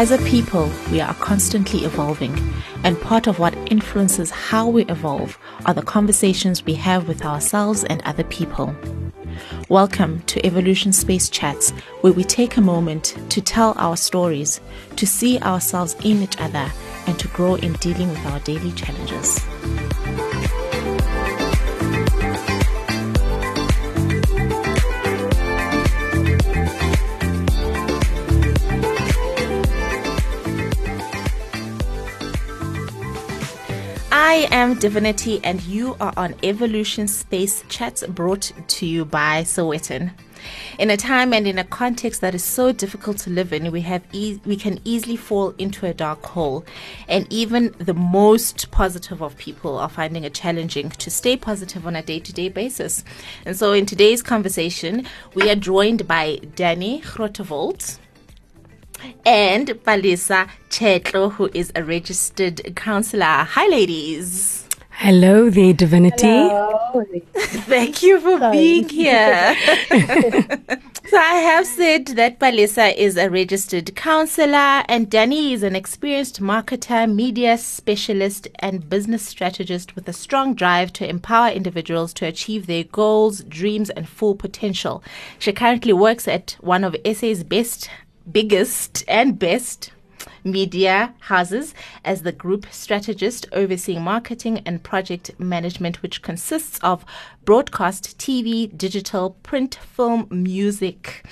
As 0.00 0.10
a 0.10 0.18
people, 0.24 0.72
we 0.90 1.02
are 1.02 1.12
constantly 1.12 1.84
evolving, 1.84 2.34
and 2.84 2.98
part 3.02 3.26
of 3.26 3.38
what 3.38 3.54
influences 3.70 4.30
how 4.30 4.66
we 4.66 4.86
evolve 4.86 5.38
are 5.66 5.74
the 5.74 5.82
conversations 5.82 6.64
we 6.64 6.72
have 6.72 7.06
with 7.06 7.22
ourselves 7.22 7.84
and 7.84 8.00
other 8.06 8.24
people. 8.24 8.74
Welcome 9.68 10.22
to 10.22 10.46
Evolution 10.46 10.94
Space 10.94 11.28
Chats, 11.28 11.72
where 12.00 12.14
we 12.14 12.24
take 12.24 12.56
a 12.56 12.62
moment 12.62 13.14
to 13.28 13.42
tell 13.42 13.74
our 13.76 13.98
stories, 13.98 14.62
to 14.96 15.06
see 15.06 15.38
ourselves 15.40 15.94
in 16.02 16.22
each 16.22 16.40
other, 16.40 16.72
and 17.06 17.18
to 17.18 17.28
grow 17.28 17.56
in 17.56 17.74
dealing 17.74 18.08
with 18.08 18.24
our 18.24 18.40
daily 18.40 18.72
challenges. 18.72 19.38
I 34.30 34.46
am 34.52 34.78
Divinity, 34.78 35.40
and 35.42 35.60
you 35.62 35.96
are 36.00 36.12
on 36.16 36.36
Evolution 36.44 37.08
Space 37.08 37.64
Chats 37.68 38.06
brought 38.06 38.52
to 38.68 38.86
you 38.86 39.04
by 39.04 39.42
Sowetan. 39.42 40.12
In 40.78 40.88
a 40.88 40.96
time 40.96 41.32
and 41.32 41.48
in 41.48 41.58
a 41.58 41.64
context 41.64 42.20
that 42.20 42.32
is 42.32 42.44
so 42.44 42.70
difficult 42.70 43.18
to 43.18 43.30
live 43.30 43.52
in, 43.52 43.72
we 43.72 43.80
have 43.80 44.04
e- 44.12 44.38
we 44.46 44.54
can 44.54 44.78
easily 44.84 45.16
fall 45.16 45.52
into 45.58 45.84
a 45.84 45.92
dark 45.92 46.24
hole, 46.24 46.64
and 47.08 47.26
even 47.28 47.74
the 47.78 47.92
most 47.92 48.70
positive 48.70 49.20
of 49.20 49.36
people 49.36 49.76
are 49.76 49.88
finding 49.88 50.22
it 50.22 50.32
challenging 50.32 50.90
to 50.90 51.10
stay 51.10 51.36
positive 51.36 51.84
on 51.84 51.96
a 51.96 52.02
day-to-day 52.02 52.50
basis. 52.50 53.02
And 53.44 53.56
so, 53.56 53.72
in 53.72 53.84
today's 53.84 54.22
conversation, 54.22 55.06
we 55.34 55.50
are 55.50 55.56
joined 55.56 56.06
by 56.06 56.38
Danny 56.54 57.00
Grottevold 57.00 57.98
and 59.24 59.68
Palisa 59.84 60.48
Chetlo, 60.68 61.32
who 61.32 61.50
is 61.54 61.72
a 61.74 61.84
registered 61.84 62.74
counselor. 62.76 63.24
Hi, 63.24 63.66
ladies. 63.68 64.66
Hello 65.02 65.48
there, 65.48 65.72
Divinity. 65.72 66.26
Hello. 66.26 67.04
Thank 67.34 68.02
you 68.02 68.20
for 68.20 68.38
Sorry. 68.38 68.52
being 68.52 68.88
here. 68.90 69.56
so 71.08 71.16
I 71.16 71.36
have 71.36 71.66
said 71.66 72.08
that 72.08 72.38
Palisa 72.38 72.94
is 72.94 73.16
a 73.16 73.30
registered 73.30 73.96
counselor 73.96 74.84
and 74.90 75.08
Danny 75.08 75.54
is 75.54 75.62
an 75.62 75.74
experienced 75.74 76.42
marketer, 76.42 77.10
media 77.10 77.56
specialist, 77.56 78.48
and 78.58 78.90
business 78.90 79.22
strategist 79.22 79.94
with 79.96 80.06
a 80.06 80.12
strong 80.12 80.54
drive 80.54 80.92
to 80.92 81.08
empower 81.08 81.48
individuals 81.48 82.12
to 82.12 82.26
achieve 82.26 82.66
their 82.66 82.84
goals, 82.84 83.42
dreams, 83.44 83.88
and 83.88 84.06
full 84.06 84.34
potential. 84.34 85.02
She 85.38 85.54
currently 85.54 85.94
works 85.94 86.28
at 86.28 86.58
one 86.60 86.84
of 86.84 86.94
SA's 87.10 87.42
best, 87.42 87.88
biggest, 88.32 89.04
and 89.08 89.38
best 89.38 89.92
media 90.44 91.14
houses 91.20 91.74
as 92.04 92.22
the 92.22 92.32
group 92.32 92.66
strategist 92.70 93.46
overseeing 93.52 94.02
marketing 94.02 94.62
and 94.66 94.82
project 94.82 95.30
management, 95.38 96.02
which 96.02 96.22
consists 96.22 96.78
of 96.80 97.04
broadcast, 97.44 98.18
TV, 98.18 98.76
digital, 98.76 99.30
print, 99.42 99.74
film, 99.74 100.26
music. 100.30 101.24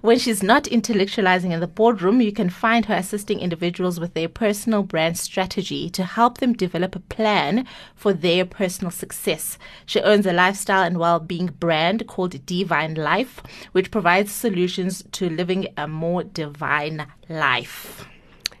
When 0.00 0.18
she's 0.18 0.42
not 0.42 0.64
intellectualizing 0.64 1.50
in 1.50 1.60
the 1.60 1.66
boardroom, 1.66 2.20
you 2.20 2.32
can 2.32 2.50
find 2.50 2.86
her 2.86 2.94
assisting 2.94 3.40
individuals 3.40 4.00
with 4.00 4.14
their 4.14 4.28
personal 4.28 4.82
brand 4.82 5.18
strategy 5.18 5.90
to 5.90 6.04
help 6.04 6.38
them 6.38 6.52
develop 6.52 6.96
a 6.96 7.00
plan 7.00 7.66
for 7.94 8.12
their 8.12 8.44
personal 8.44 8.90
success. 8.90 9.58
She 9.84 10.00
owns 10.00 10.26
a 10.26 10.32
lifestyle 10.32 10.82
and 10.82 10.98
well-being 10.98 11.48
brand 11.60 12.06
called 12.06 12.46
Divine 12.46 12.94
Life, 12.94 13.42
which 13.72 13.90
provides 13.90 14.32
solutions 14.32 15.04
to 15.12 15.28
living 15.28 15.68
a 15.76 15.86
more 15.86 16.24
divine 16.24 17.06
life. 17.28 18.06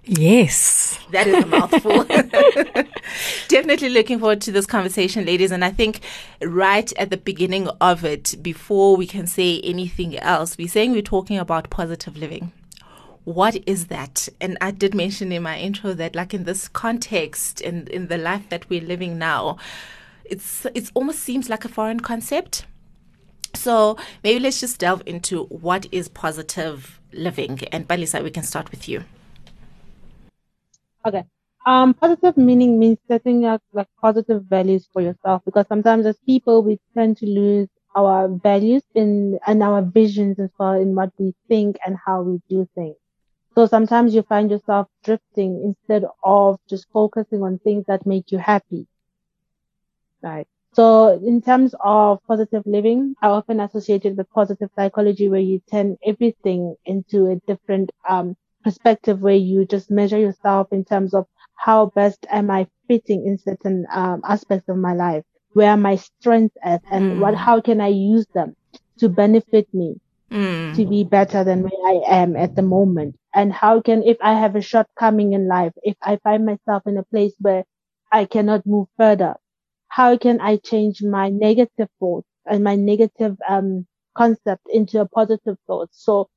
Yes. 0.06 1.00
That 1.10 1.26
is 1.26 1.42
a 1.42 1.46
mouthful. 1.46 2.04
Definitely 3.48 3.88
looking 3.88 4.20
forward 4.20 4.40
to 4.42 4.52
this 4.52 4.64
conversation, 4.64 5.24
ladies. 5.24 5.50
And 5.50 5.64
I 5.64 5.70
think 5.70 6.00
right 6.40 6.92
at 6.96 7.10
the 7.10 7.16
beginning 7.16 7.68
of 7.80 8.04
it, 8.04 8.36
before 8.40 8.96
we 8.96 9.06
can 9.06 9.26
say 9.26 9.60
anything 9.62 10.16
else, 10.18 10.56
we're 10.56 10.68
saying 10.68 10.92
we're 10.92 11.02
talking 11.02 11.38
about 11.38 11.70
positive 11.70 12.16
living. 12.16 12.52
What 13.24 13.56
is 13.66 13.88
that? 13.88 14.28
And 14.40 14.56
I 14.60 14.70
did 14.70 14.94
mention 14.94 15.32
in 15.32 15.42
my 15.42 15.58
intro 15.58 15.92
that, 15.94 16.14
like 16.14 16.32
in 16.32 16.44
this 16.44 16.68
context, 16.68 17.60
in 17.60 17.88
in 17.88 18.06
the 18.06 18.18
life 18.18 18.48
that 18.50 18.68
we're 18.70 18.80
living 18.80 19.18
now, 19.18 19.58
it's 20.24 20.64
it 20.66 20.92
almost 20.94 21.18
seems 21.18 21.50
like 21.50 21.64
a 21.64 21.68
foreign 21.68 21.98
concept. 21.98 22.64
So 23.54 23.96
maybe 24.22 24.38
let's 24.38 24.60
just 24.60 24.78
delve 24.78 25.02
into 25.06 25.44
what 25.46 25.86
is 25.90 26.08
positive 26.08 27.00
living. 27.12 27.58
And 27.72 27.88
Palisa, 27.88 28.22
we 28.22 28.30
can 28.30 28.44
start 28.44 28.70
with 28.70 28.88
you. 28.88 29.02
Okay. 31.06 31.24
Um, 31.66 31.94
positive 31.94 32.36
meaning 32.36 32.78
means 32.78 32.98
setting 33.08 33.44
up 33.46 33.62
like 33.72 33.88
positive 34.00 34.44
values 34.44 34.88
for 34.92 35.00
yourself 35.02 35.42
because 35.44 35.66
sometimes 35.66 36.06
as 36.06 36.18
people 36.20 36.62
we 36.62 36.78
tend 36.94 37.16
to 37.18 37.26
lose 37.26 37.68
our 37.96 38.28
values 38.28 38.82
in 38.94 39.38
and 39.46 39.62
our 39.62 39.82
visions 39.82 40.38
as 40.38 40.50
well 40.58 40.74
in 40.74 40.94
what 40.94 41.12
we 41.18 41.34
think 41.48 41.78
and 41.86 41.96
how 42.04 42.22
we 42.22 42.40
do 42.48 42.68
things. 42.74 42.96
So 43.54 43.66
sometimes 43.66 44.14
you 44.14 44.22
find 44.22 44.50
yourself 44.50 44.88
drifting 45.04 45.62
instead 45.64 46.04
of 46.24 46.58
just 46.68 46.86
focusing 46.92 47.42
on 47.42 47.58
things 47.58 47.86
that 47.86 48.06
make 48.06 48.30
you 48.32 48.38
happy. 48.38 48.86
Right. 50.22 50.46
So 50.74 51.18
in 51.24 51.40
terms 51.42 51.74
of 51.82 52.22
positive 52.26 52.62
living, 52.66 53.14
I 53.22 53.28
often 53.28 53.60
associate 53.60 54.04
it 54.04 54.16
with 54.16 54.28
positive 54.30 54.70
psychology 54.74 55.28
where 55.28 55.40
you 55.40 55.60
turn 55.70 55.96
everything 56.04 56.76
into 56.84 57.26
a 57.26 57.36
different 57.46 57.90
um, 58.08 58.36
perspective 58.66 59.22
where 59.22 59.36
you 59.36 59.66
just 59.66 59.90
measure 59.90 60.18
yourself 60.18 60.68
in 60.72 60.84
terms 60.84 61.14
of 61.14 61.26
how 61.56 61.86
best 61.94 62.26
am 62.30 62.50
I 62.50 62.68
fitting 62.88 63.26
in 63.26 63.38
certain 63.38 63.86
um, 63.92 64.22
aspects 64.24 64.68
of 64.68 64.76
my 64.78 64.94
life? 64.94 65.24
Where 65.54 65.70
are 65.72 65.78
my 65.78 65.96
strengths 65.96 66.56
at 66.62 66.82
and 66.90 67.18
what, 67.18 67.34
how 67.36 67.60
can 67.62 67.80
I 67.80 67.88
use 67.88 68.26
them 68.34 68.54
to 68.98 69.08
benefit 69.08 69.68
me 69.74 69.96
Mm. 70.32 70.74
to 70.74 70.86
be 70.86 71.04
better 71.04 71.44
than 71.44 71.62
where 71.62 71.82
I 71.86 72.02
am 72.22 72.36
at 72.36 72.54
the 72.56 72.62
moment? 72.62 73.16
And 73.34 73.52
how 73.52 73.80
can, 73.80 74.02
if 74.02 74.18
I 74.22 74.34
have 74.34 74.56
a 74.56 74.62
shortcoming 74.62 75.32
in 75.32 75.48
life, 75.48 75.72
if 75.82 75.96
I 76.02 76.16
find 76.18 76.46
myself 76.46 76.82
in 76.86 76.98
a 76.98 77.04
place 77.04 77.34
where 77.40 77.64
I 78.12 78.24
cannot 78.26 78.66
move 78.66 78.88
further, 78.96 79.36
how 79.88 80.16
can 80.18 80.40
I 80.40 80.56
change 80.56 81.02
my 81.02 81.30
negative 81.30 81.88
thoughts 82.00 82.28
and 82.46 82.64
my 82.64 82.76
negative, 82.76 83.36
um, 83.48 83.86
concept 84.16 84.62
into 84.70 85.00
a 85.00 85.08
positive 85.08 85.56
thought? 85.66 85.90
So 85.92 86.28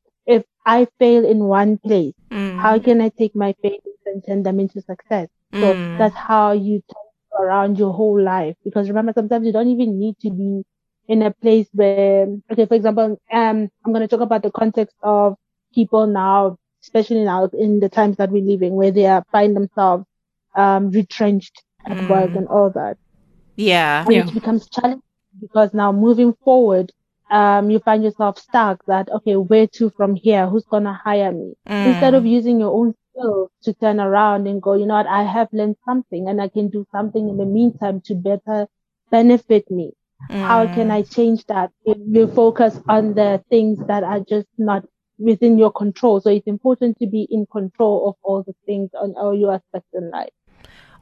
I 0.70 0.88
fail 1.00 1.26
in 1.26 1.46
one 1.46 1.78
place, 1.80 2.14
Mm. 2.32 2.50
how 2.56 2.80
can 2.80 3.02
I 3.02 3.10
take 3.10 3.36
my 3.36 3.56
failures 3.62 4.04
and 4.06 4.24
turn 4.26 4.44
them 4.44 4.60
into 4.60 4.82
success? 4.82 5.30
So 5.62 5.80
Mm. 5.82 6.10
that's 6.10 6.16
how 6.16 6.52
you 6.54 6.82
turn 6.94 7.46
around 7.48 7.80
your 7.80 7.94
whole 7.94 8.22
life. 8.22 8.56
Because 8.64 8.90
remember, 8.90 9.14
sometimes 9.14 9.46
you 9.48 9.54
don't 9.54 9.70
even 9.70 10.00
need 10.00 10.18
to 10.22 10.32
be 10.32 10.64
in 11.08 11.24
a 11.24 11.32
place 11.32 11.70
where, 11.74 12.20
okay, 12.42 12.56
for 12.56 12.66
example, 12.68 13.04
um, 13.32 13.70
I'm 13.86 13.94
going 13.94 13.96
to 13.96 14.08
talk 14.08 14.14
about 14.14 14.36
the 14.36 14.52
context 14.52 14.96
of 15.04 15.36
people 15.74 16.08
now, 16.08 16.58
especially 16.84 17.24
now 17.24 17.50
in 17.54 17.80
the 17.80 17.90
times 17.90 18.18
that 18.18 18.32
we're 18.32 18.44
living, 18.44 18.76
where 18.76 18.92
they 18.92 19.06
are 19.08 19.24
find 19.32 19.56
themselves, 19.56 20.06
um, 20.56 20.92
retrenched 20.92 21.64
at 21.90 22.00
work 22.08 22.32
Mm. 22.32 22.36
and 22.36 22.48
all 22.48 22.70
that. 22.72 22.98
Yeah. 23.58 24.06
And 24.06 24.18
Yeah. 24.18 24.28
it 24.28 24.34
becomes 24.34 24.70
challenging 24.70 25.02
because 25.40 25.74
now 25.74 25.92
moving 25.92 26.34
forward, 26.34 26.92
um, 27.30 27.70
you 27.70 27.80
find 27.80 28.04
yourself 28.04 28.38
stuck 28.38 28.84
that, 28.88 29.10
okay, 29.12 29.36
where 29.36 29.68
to 29.68 29.90
from 29.90 30.16
here? 30.16 30.48
Who's 30.48 30.66
going 30.66 30.84
to 30.84 30.94
hire 30.94 31.32
me? 31.32 31.54
Instead 31.84 32.14
of 32.14 32.26
Mm. 32.26 32.26
using 32.26 32.60
your 32.60 32.72
own 32.72 32.94
skills 33.12 33.50
to 33.64 33.74
turn 33.74 34.00
around 34.00 34.48
and 34.48 34.62
go, 34.62 34.74
you 34.74 34.86
know 34.86 34.96
what? 34.96 35.08
I 35.08 35.24
have 35.24 35.50
learned 35.54 35.78
something 35.86 36.28
and 36.28 36.42
I 36.42 36.48
can 36.50 36.70
do 36.70 36.86
something 36.92 37.30
in 37.30 37.38
the 37.38 37.46
meantime 37.46 38.02
to 38.06 38.16
better 38.16 38.68
benefit 39.12 39.70
me. 39.72 39.94
How 40.38 40.68
can 40.68 40.90
Mm. 40.90 40.92
I 40.92 41.04
change 41.04 41.46
that? 41.48 41.72
If 41.86 41.98
you 42.06 42.28
focus 42.28 42.80
on 42.88 43.14
the 43.14 43.44
things 43.50 43.80
that 43.88 44.04
are 44.04 44.20
just 44.20 44.48
not 44.58 44.86
within 45.18 45.58
your 45.58 45.72
control. 45.72 46.20
So 46.22 46.30
it's 46.30 46.48
important 46.48 46.98
to 47.00 47.08
be 47.08 47.28
in 47.30 47.46
control 47.52 48.10
of 48.10 48.16
all 48.24 48.44
the 48.44 48.56
things 48.66 48.90
on 48.94 49.16
all 49.18 49.34
your 49.36 49.54
aspects 49.54 49.90
in 49.94 50.10
life. 50.12 50.30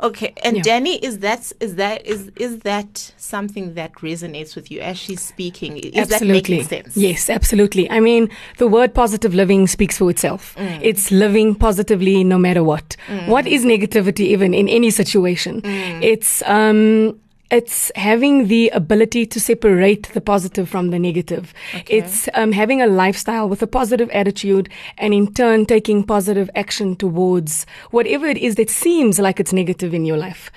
Okay, 0.01 0.33
and 0.43 0.57
Yeah. 0.57 0.63
Danny, 0.63 0.95
is 0.97 1.19
that 1.19 1.51
is 1.59 1.75
that 1.75 2.05
is 2.05 2.29
is 2.35 2.59
that 2.59 3.13
something 3.17 3.73
that 3.73 3.93
resonates 3.95 4.55
with 4.55 4.69
you 4.71 4.79
as 4.79 4.97
she's 4.97 5.21
speaking? 5.21 5.77
Is 5.77 6.09
that 6.09 6.21
making 6.21 6.63
sense? 6.65 6.95
Yes, 6.95 7.29
absolutely. 7.29 7.89
I 7.89 7.99
mean, 7.99 8.29
the 8.57 8.67
word 8.67 8.93
positive 8.93 9.33
living 9.33 9.65
speaks 9.67 9.97
for 9.97 10.09
itself. 10.11 10.55
Mm. 10.57 10.79
It's 10.83 11.09
living 11.11 11.55
positively 11.55 12.23
no 12.23 12.37
matter 12.37 12.63
what. 12.63 12.95
What 13.25 13.47
is 13.47 13.65
negativity 13.65 14.25
even 14.27 14.53
in 14.53 14.69
any 14.69 14.91
situation? 14.91 15.61
Mm. 15.61 16.03
It's 16.03 16.43
um 16.45 17.19
it's 17.49 17.91
having 17.95 18.47
the 18.47 18.69
ability 18.69 19.25
to 19.25 19.39
separate 19.39 20.09
the 20.13 20.21
positive 20.21 20.67
from 20.67 20.89
the 20.89 20.99
negative. 20.99 21.53
Okay. 21.73 21.97
It's 21.97 22.27
um, 22.33 22.51
having 22.51 22.81
a 22.81 22.87
lifestyle 22.87 23.47
with 23.47 23.61
a 23.61 23.67
positive 23.67 24.09
attitude 24.11 24.69
and 24.97 25.13
in 25.13 25.33
turn 25.33 25.65
taking 25.65 26.03
positive 26.03 26.49
action 26.55 26.95
towards 26.95 27.65
whatever 27.91 28.27
it 28.27 28.37
is 28.37 28.55
that 28.55 28.69
seems 28.69 29.19
like 29.19 29.39
it's 29.39 29.53
negative 29.53 29.93
in 29.93 30.05
your 30.05 30.17
life. 30.17 30.51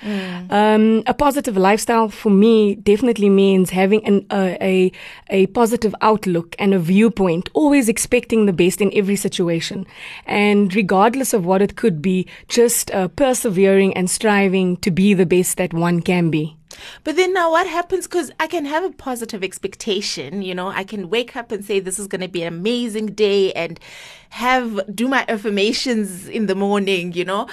Um, 0.49 1.03
a 1.07 1.13
positive 1.13 1.55
lifestyle 1.55 2.09
for 2.09 2.29
me 2.29 2.75
definitely 2.75 3.29
means 3.29 3.69
having 3.69 4.05
an, 4.05 4.25
uh, 4.29 4.55
a, 4.59 4.91
a 5.29 5.47
positive 5.47 5.95
outlook 6.01 6.55
and 6.59 6.73
a 6.73 6.79
viewpoint, 6.79 7.49
always 7.53 7.87
expecting 7.87 8.45
the 8.45 8.53
best 8.53 8.81
in 8.81 8.91
every 8.93 9.15
situation. 9.15 9.85
And 10.25 10.73
regardless 10.75 11.33
of 11.33 11.45
what 11.45 11.61
it 11.61 11.75
could 11.77 12.01
be, 12.01 12.27
just 12.49 12.91
uh, 12.91 13.07
persevering 13.09 13.93
and 13.93 14.09
striving 14.09 14.77
to 14.77 14.91
be 14.91 15.13
the 15.13 15.25
best 15.25 15.57
that 15.57 15.73
one 15.73 16.01
can 16.01 16.29
be. 16.29 16.57
But 17.03 17.15
then 17.15 17.33
now 17.33 17.51
what 17.51 17.67
happens? 17.67 18.07
Because 18.07 18.31
I 18.39 18.47
can 18.47 18.65
have 18.65 18.83
a 18.83 18.91
positive 18.91 19.43
expectation, 19.43 20.41
you 20.41 20.55
know, 20.55 20.69
I 20.69 20.83
can 20.83 21.09
wake 21.09 21.35
up 21.35 21.51
and 21.51 21.63
say 21.63 21.79
this 21.79 21.99
is 21.99 22.07
going 22.07 22.21
to 22.21 22.27
be 22.27 22.41
an 22.43 22.53
amazing 22.53 23.07
day 23.07 23.51
and 23.53 23.79
have 24.29 24.95
do 24.95 25.07
my 25.07 25.25
affirmations 25.27 26.27
in 26.27 26.47
the 26.47 26.55
morning, 26.55 27.13
you 27.13 27.25
know. 27.25 27.47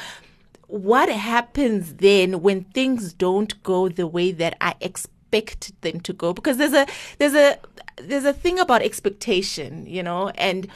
What 0.66 1.08
happens 1.08 1.94
then 1.94 2.42
when 2.42 2.64
things 2.64 3.14
don't 3.14 3.62
go 3.62 3.88
the 3.88 4.06
way 4.06 4.32
that 4.32 4.56
I 4.60 4.74
expect 4.80 5.80
them 5.80 6.00
to 6.00 6.12
go? 6.12 6.32
Because 6.32 6.58
there's 6.58 6.74
a 6.74 6.86
there's 7.18 7.34
a 7.34 7.58
there's 7.96 8.24
a 8.24 8.32
thing 8.32 8.58
about 8.58 8.82
expectation, 8.82 9.86
you 9.86 10.02
know, 10.02 10.28
and 10.30 10.68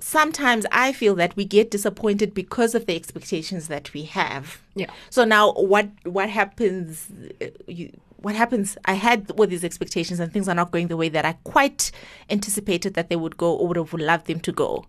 sometimes 0.00 0.64
I 0.72 0.92
feel 0.92 1.14
that 1.16 1.34
we 1.36 1.44
get 1.44 1.70
disappointed 1.70 2.34
because 2.34 2.74
of 2.74 2.86
the 2.86 2.94
expectations 2.96 3.68
that 3.68 3.92
we 3.92 4.04
have. 4.04 4.60
Yeah. 4.74 4.90
So 5.10 5.24
now, 5.24 5.52
what 5.52 5.88
what 6.04 6.28
happens? 6.30 7.08
uh, 7.42 7.46
You, 7.66 7.92
what 8.20 8.34
happens? 8.34 8.76
I 8.84 8.94
had 8.94 9.30
all 9.32 9.46
these 9.46 9.64
expectations, 9.64 10.18
and 10.20 10.32
things 10.32 10.48
are 10.48 10.54
not 10.54 10.70
going 10.72 10.88
the 10.88 10.96
way 10.96 11.08
that 11.08 11.24
I 11.24 11.34
quite 11.44 11.90
anticipated 12.30 12.94
that 12.94 13.08
they 13.10 13.16
would 13.16 13.36
go, 13.36 13.54
or 13.54 13.68
would 13.68 13.76
have 13.76 13.92
loved 13.92 14.26
them 14.26 14.40
to 14.40 14.52
go. 14.52 14.86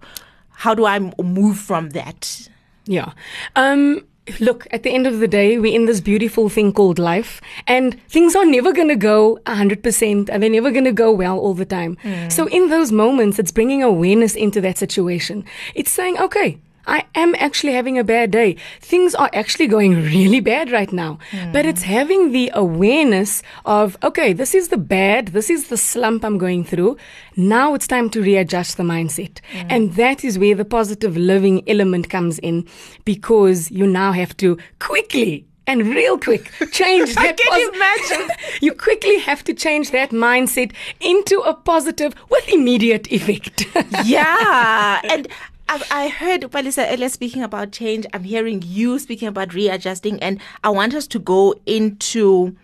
How 0.50 0.74
do 0.74 0.86
I 0.86 0.96
m- 0.96 1.14
move 1.24 1.58
from 1.60 1.92
that? 1.92 2.50
Yeah. 2.86 3.14
Um, 3.56 4.04
look, 4.40 4.68
at 4.72 4.84
the 4.84 4.92
end 4.92 5.08
of 5.08 5.20
the 5.20 5.28
day, 5.28 5.58
we're 5.58 5.76
in 5.76 5.86
this 5.86 6.02
beautiful 6.02 6.50
thing 6.50 6.74
called 6.74 7.00
life, 7.00 7.42
and 7.68 8.00
things 8.10 8.36
are 8.36 8.46
never 8.46 8.72
going 8.74 8.88
to 8.88 8.96
go 8.96 9.40
100%, 9.46 10.30
and 10.30 10.44
they're 10.44 10.50
never 10.50 10.72
going 10.72 10.86
to 10.86 10.92
go 10.92 11.12
well 11.12 11.38
all 11.38 11.54
the 11.54 11.66
time. 11.66 11.98
Hmm. 12.02 12.30
So, 12.30 12.48
in 12.48 12.70
those 12.70 12.92
moments, 12.92 13.40
it's 13.40 13.52
bringing 13.52 13.84
awareness 13.84 14.36
into 14.36 14.62
that 14.62 14.78
situation. 14.78 15.46
It's 15.76 15.92
saying, 15.92 16.18
okay, 16.20 16.58
I 16.88 17.06
am 17.16 17.36
actually 17.38 17.74
having 17.74 17.98
a 17.98 18.04
bad 18.04 18.32
day. 18.32 18.56
Things 18.82 19.16
are 19.16 19.30
actually 19.34 19.68
going 19.68 19.96
really 20.16 20.40
bad 20.40 20.72
right 20.72 20.92
now. 20.92 21.20
But 21.52 21.66
it's 21.66 21.84
hmm. 21.84 21.90
having 21.90 22.32
the 22.32 22.52
awareness 22.54 23.44
of, 23.66 23.98
okay, 24.04 24.34
this 24.34 24.56
is 24.56 24.70
the 24.70 24.78
bad, 24.78 25.30
this 25.30 25.50
is 25.50 25.68
the 25.68 25.78
slump 25.78 26.24
I'm 26.24 26.38
going 26.38 26.64
through. 26.64 26.98
Now 27.36 27.74
it's 27.74 27.88
time 27.88 28.10
to 28.12 28.22
readjust 28.22 28.78
the 28.78 28.84
mindset. 28.84 29.40
Hmm. 29.52 29.68
And 29.70 29.94
that 29.94 30.24
is 30.24 30.40
where 30.40 30.56
the 30.56 30.66
positive 30.66 31.16
living 31.16 31.68
element 31.70 32.10
comes 32.10 32.40
in 32.40 32.68
because 33.06 33.72
you 33.72 33.86
now 33.88 34.12
have 34.12 34.36
to 34.38 34.58
quickly 34.80 35.46
and 35.70 35.86
real 35.86 36.18
quick 36.18 36.52
change 36.72 37.14
that. 37.16 37.38
Can 37.38 37.60
you 37.60 37.72
imagine? 37.72 38.36
you 38.62 38.74
quickly 38.74 39.20
have 39.20 39.44
to 39.44 39.54
change 39.54 39.92
that 39.92 40.10
mindset 40.10 40.74
into 41.00 41.40
a 41.42 41.54
positive 41.54 42.14
with 42.30 42.50
immediate 42.50 43.12
effect. 43.12 43.66
yeah, 44.06 45.00
and 45.04 45.28
I, 45.70 46.08
heard 46.08 46.42
Palisa 46.42 46.92
earlier 46.92 47.10
speaking 47.10 47.44
about 47.44 47.72
change. 47.72 48.08
I'm 48.14 48.24
hearing 48.24 48.64
you 48.66 48.98
speaking 48.98 49.28
about 49.28 49.54
readjusting, 49.54 50.22
and 50.22 50.40
I 50.64 50.70
want 50.70 50.96
us 50.96 51.06
to 51.08 51.20
go 51.20 51.54
into 51.68 52.56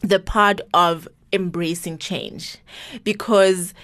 the 0.00 0.18
part 0.18 0.60
of 0.72 1.06
embracing 1.32 1.98
change 1.98 2.56
because 3.02 3.74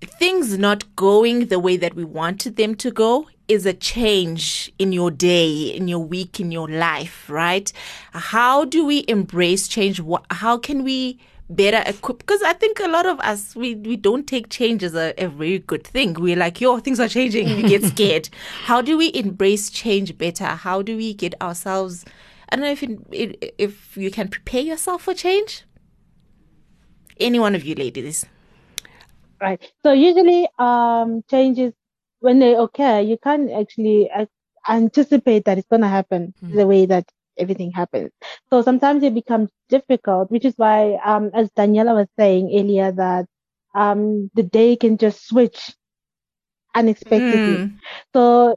things 0.00 0.56
not 0.56 0.96
going 0.96 1.46
the 1.46 1.58
way 1.58 1.76
that 1.76 1.94
we 1.94 2.04
wanted 2.04 2.56
them 2.56 2.74
to 2.76 2.90
go 2.90 3.28
is 3.48 3.66
a 3.66 3.74
change 3.74 4.72
in 4.78 4.92
your 4.92 5.10
day, 5.10 5.64
in 5.64 5.88
your 5.88 5.98
week, 5.98 6.40
in 6.40 6.50
your 6.50 6.68
life, 6.68 7.28
right? 7.28 7.70
How 8.12 8.64
do 8.64 8.86
we 8.86 9.04
embrace 9.08 9.68
change? 9.68 10.00
How 10.30 10.56
can 10.56 10.84
we 10.84 11.18
better 11.50 11.82
equip? 11.86 12.18
Because 12.18 12.42
I 12.42 12.52
think 12.52 12.80
a 12.80 12.88
lot 12.88 13.06
of 13.06 13.18
us, 13.20 13.54
we, 13.56 13.74
we 13.74 13.96
don't 13.96 14.26
take 14.26 14.48
change 14.50 14.82
as 14.82 14.94
a, 14.94 15.14
a 15.18 15.28
very 15.28 15.58
good 15.58 15.86
thing. 15.86 16.14
We're 16.14 16.36
like, 16.36 16.60
yo, 16.60 16.78
things 16.78 17.00
are 17.00 17.08
changing. 17.08 17.46
We 17.56 17.62
get 17.62 17.82
scared. 17.92 18.28
How 18.64 18.82
do 18.82 18.96
we 18.96 19.12
embrace 19.14 19.70
change 19.70 20.16
better? 20.18 20.46
How 20.46 20.82
do 20.82 20.96
we 20.96 21.14
get 21.14 21.40
ourselves, 21.40 22.04
I 22.50 22.56
don't 22.56 22.64
know 22.64 22.72
if, 22.72 22.82
it, 22.82 23.54
if 23.58 23.96
you 23.96 24.10
can 24.10 24.28
prepare 24.28 24.62
yourself 24.62 25.02
for 25.02 25.14
change? 25.14 25.64
Any 27.18 27.38
one 27.38 27.54
of 27.54 27.64
you 27.64 27.74
ladies. 27.74 28.26
Right. 29.40 29.60
So 29.82 29.92
usually, 29.92 30.48
um, 30.58 31.22
changes 31.30 31.72
when 32.20 32.38
they 32.38 32.54
occur, 32.54 33.00
you 33.00 33.16
can't 33.22 33.50
actually 33.52 34.10
uh, 34.10 34.26
anticipate 34.68 35.44
that 35.44 35.58
it's 35.58 35.68
going 35.68 35.82
to 35.82 35.88
happen 35.88 36.34
the 36.42 36.66
way 36.66 36.86
that 36.86 37.10
everything 37.38 37.72
happens. 37.72 38.10
So 38.50 38.62
sometimes 38.62 39.02
it 39.02 39.14
becomes 39.14 39.50
difficult, 39.68 40.30
which 40.30 40.44
is 40.44 40.54
why, 40.56 40.98
um, 41.04 41.30
as 41.34 41.50
Daniela 41.52 41.94
was 41.94 42.08
saying 42.18 42.50
earlier, 42.54 42.92
that 42.92 43.26
um, 43.74 44.30
the 44.34 44.42
day 44.42 44.76
can 44.76 44.96
just 44.98 45.26
switch 45.26 45.74
unexpectedly. 46.74 47.64
So, 48.14 48.56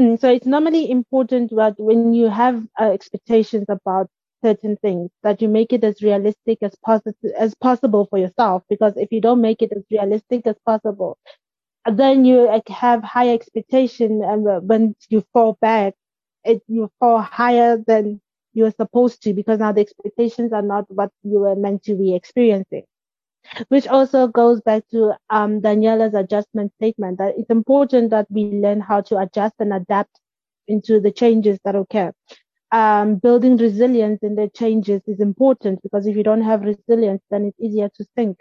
mm, 0.00 0.18
so 0.20 0.30
it's 0.30 0.46
normally 0.46 0.90
important 0.90 1.50
that 1.56 1.74
when 1.78 2.08
you 2.08 2.22
have 2.22 2.56
uh, 2.74 2.84
expectations 2.84 3.60
about 3.62 4.02
certain 4.42 4.76
things, 4.76 5.10
that 5.22 5.40
you 5.42 5.48
make 5.48 5.72
it 5.72 5.84
as 5.84 6.02
realistic 6.02 6.58
as 6.62 6.74
possible 6.84 7.14
as 7.38 7.54
possible 7.54 8.06
for 8.08 8.18
yourself. 8.18 8.62
Because 8.68 8.96
if 8.96 9.10
you 9.12 9.20
don't 9.20 9.40
make 9.40 9.62
it 9.62 9.72
as 9.72 9.84
realistic 9.90 10.46
as 10.46 10.56
possible, 10.66 11.18
then 11.86 12.24
you 12.24 12.48
have 12.68 13.02
higher 13.02 13.34
expectation, 13.34 14.22
and 14.24 14.46
uh, 14.48 14.60
when 14.60 14.94
you 15.08 15.22
fall 15.32 15.56
back, 15.60 15.94
it 16.44 16.62
you 16.68 16.90
fall 17.00 17.20
higher 17.20 17.76
than 17.86 18.20
you're 18.54 18.70
supposed 18.72 19.22
to 19.22 19.32
because 19.34 19.58
now 19.58 19.72
the 19.72 19.80
expectations 19.80 20.52
are 20.52 20.62
not 20.62 20.84
what 20.90 21.10
you 21.22 21.38
were 21.40 21.56
meant 21.56 21.82
to 21.84 21.94
be 21.94 22.14
experiencing 22.14 22.84
which 23.68 23.86
also 23.88 24.26
goes 24.28 24.60
back 24.60 24.82
to 24.90 25.12
um, 25.30 25.60
Daniela's 25.60 26.14
adjustment 26.14 26.72
statement 26.74 27.18
that 27.18 27.34
it's 27.36 27.50
important 27.50 28.10
that 28.10 28.26
we 28.30 28.44
learn 28.44 28.80
how 28.80 28.94
to 28.94 29.18
adjust 29.18 29.54
and 29.58 29.72
adapt 29.72 30.20
into 30.68 31.00
the 31.00 31.10
changes 31.10 31.58
that 31.64 31.74
occur. 31.74 32.12
Um, 32.72 33.16
building 33.16 33.56
resilience 33.56 34.20
in 34.22 34.36
the 34.36 34.48
changes 34.48 35.02
is 35.06 35.20
important 35.20 35.82
because 35.82 36.06
if 36.06 36.16
you 36.16 36.22
don't 36.22 36.42
have 36.42 36.62
resilience, 36.62 37.22
then 37.30 37.46
it's 37.46 37.60
easier 37.60 37.88
to 37.96 38.06
sink 38.16 38.38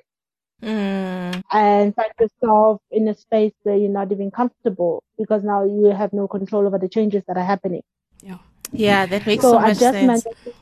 Mm. 0.61 1.41
and 1.51 1.95
find 1.95 2.11
yourself 2.19 2.81
in 2.91 3.07
a 3.07 3.15
space 3.15 3.53
where 3.63 3.75
you're 3.75 3.89
not 3.89 4.11
even 4.11 4.29
comfortable 4.29 5.03
because 5.17 5.43
now 5.43 5.63
you 5.65 5.85
have 5.85 6.13
no 6.13 6.27
control 6.27 6.67
over 6.67 6.77
the 6.77 6.87
changes 6.89 7.23
that 7.27 7.37
are 7.37 7.45
happening. 7.45 7.81
yeah. 8.21 8.37
Yeah, 8.73 9.05
that 9.05 9.25
makes 9.25 9.41
So 9.43 9.53
so 9.53 9.59
much 9.59 9.77
adjustment, 9.77 10.21
sense. 10.23 10.55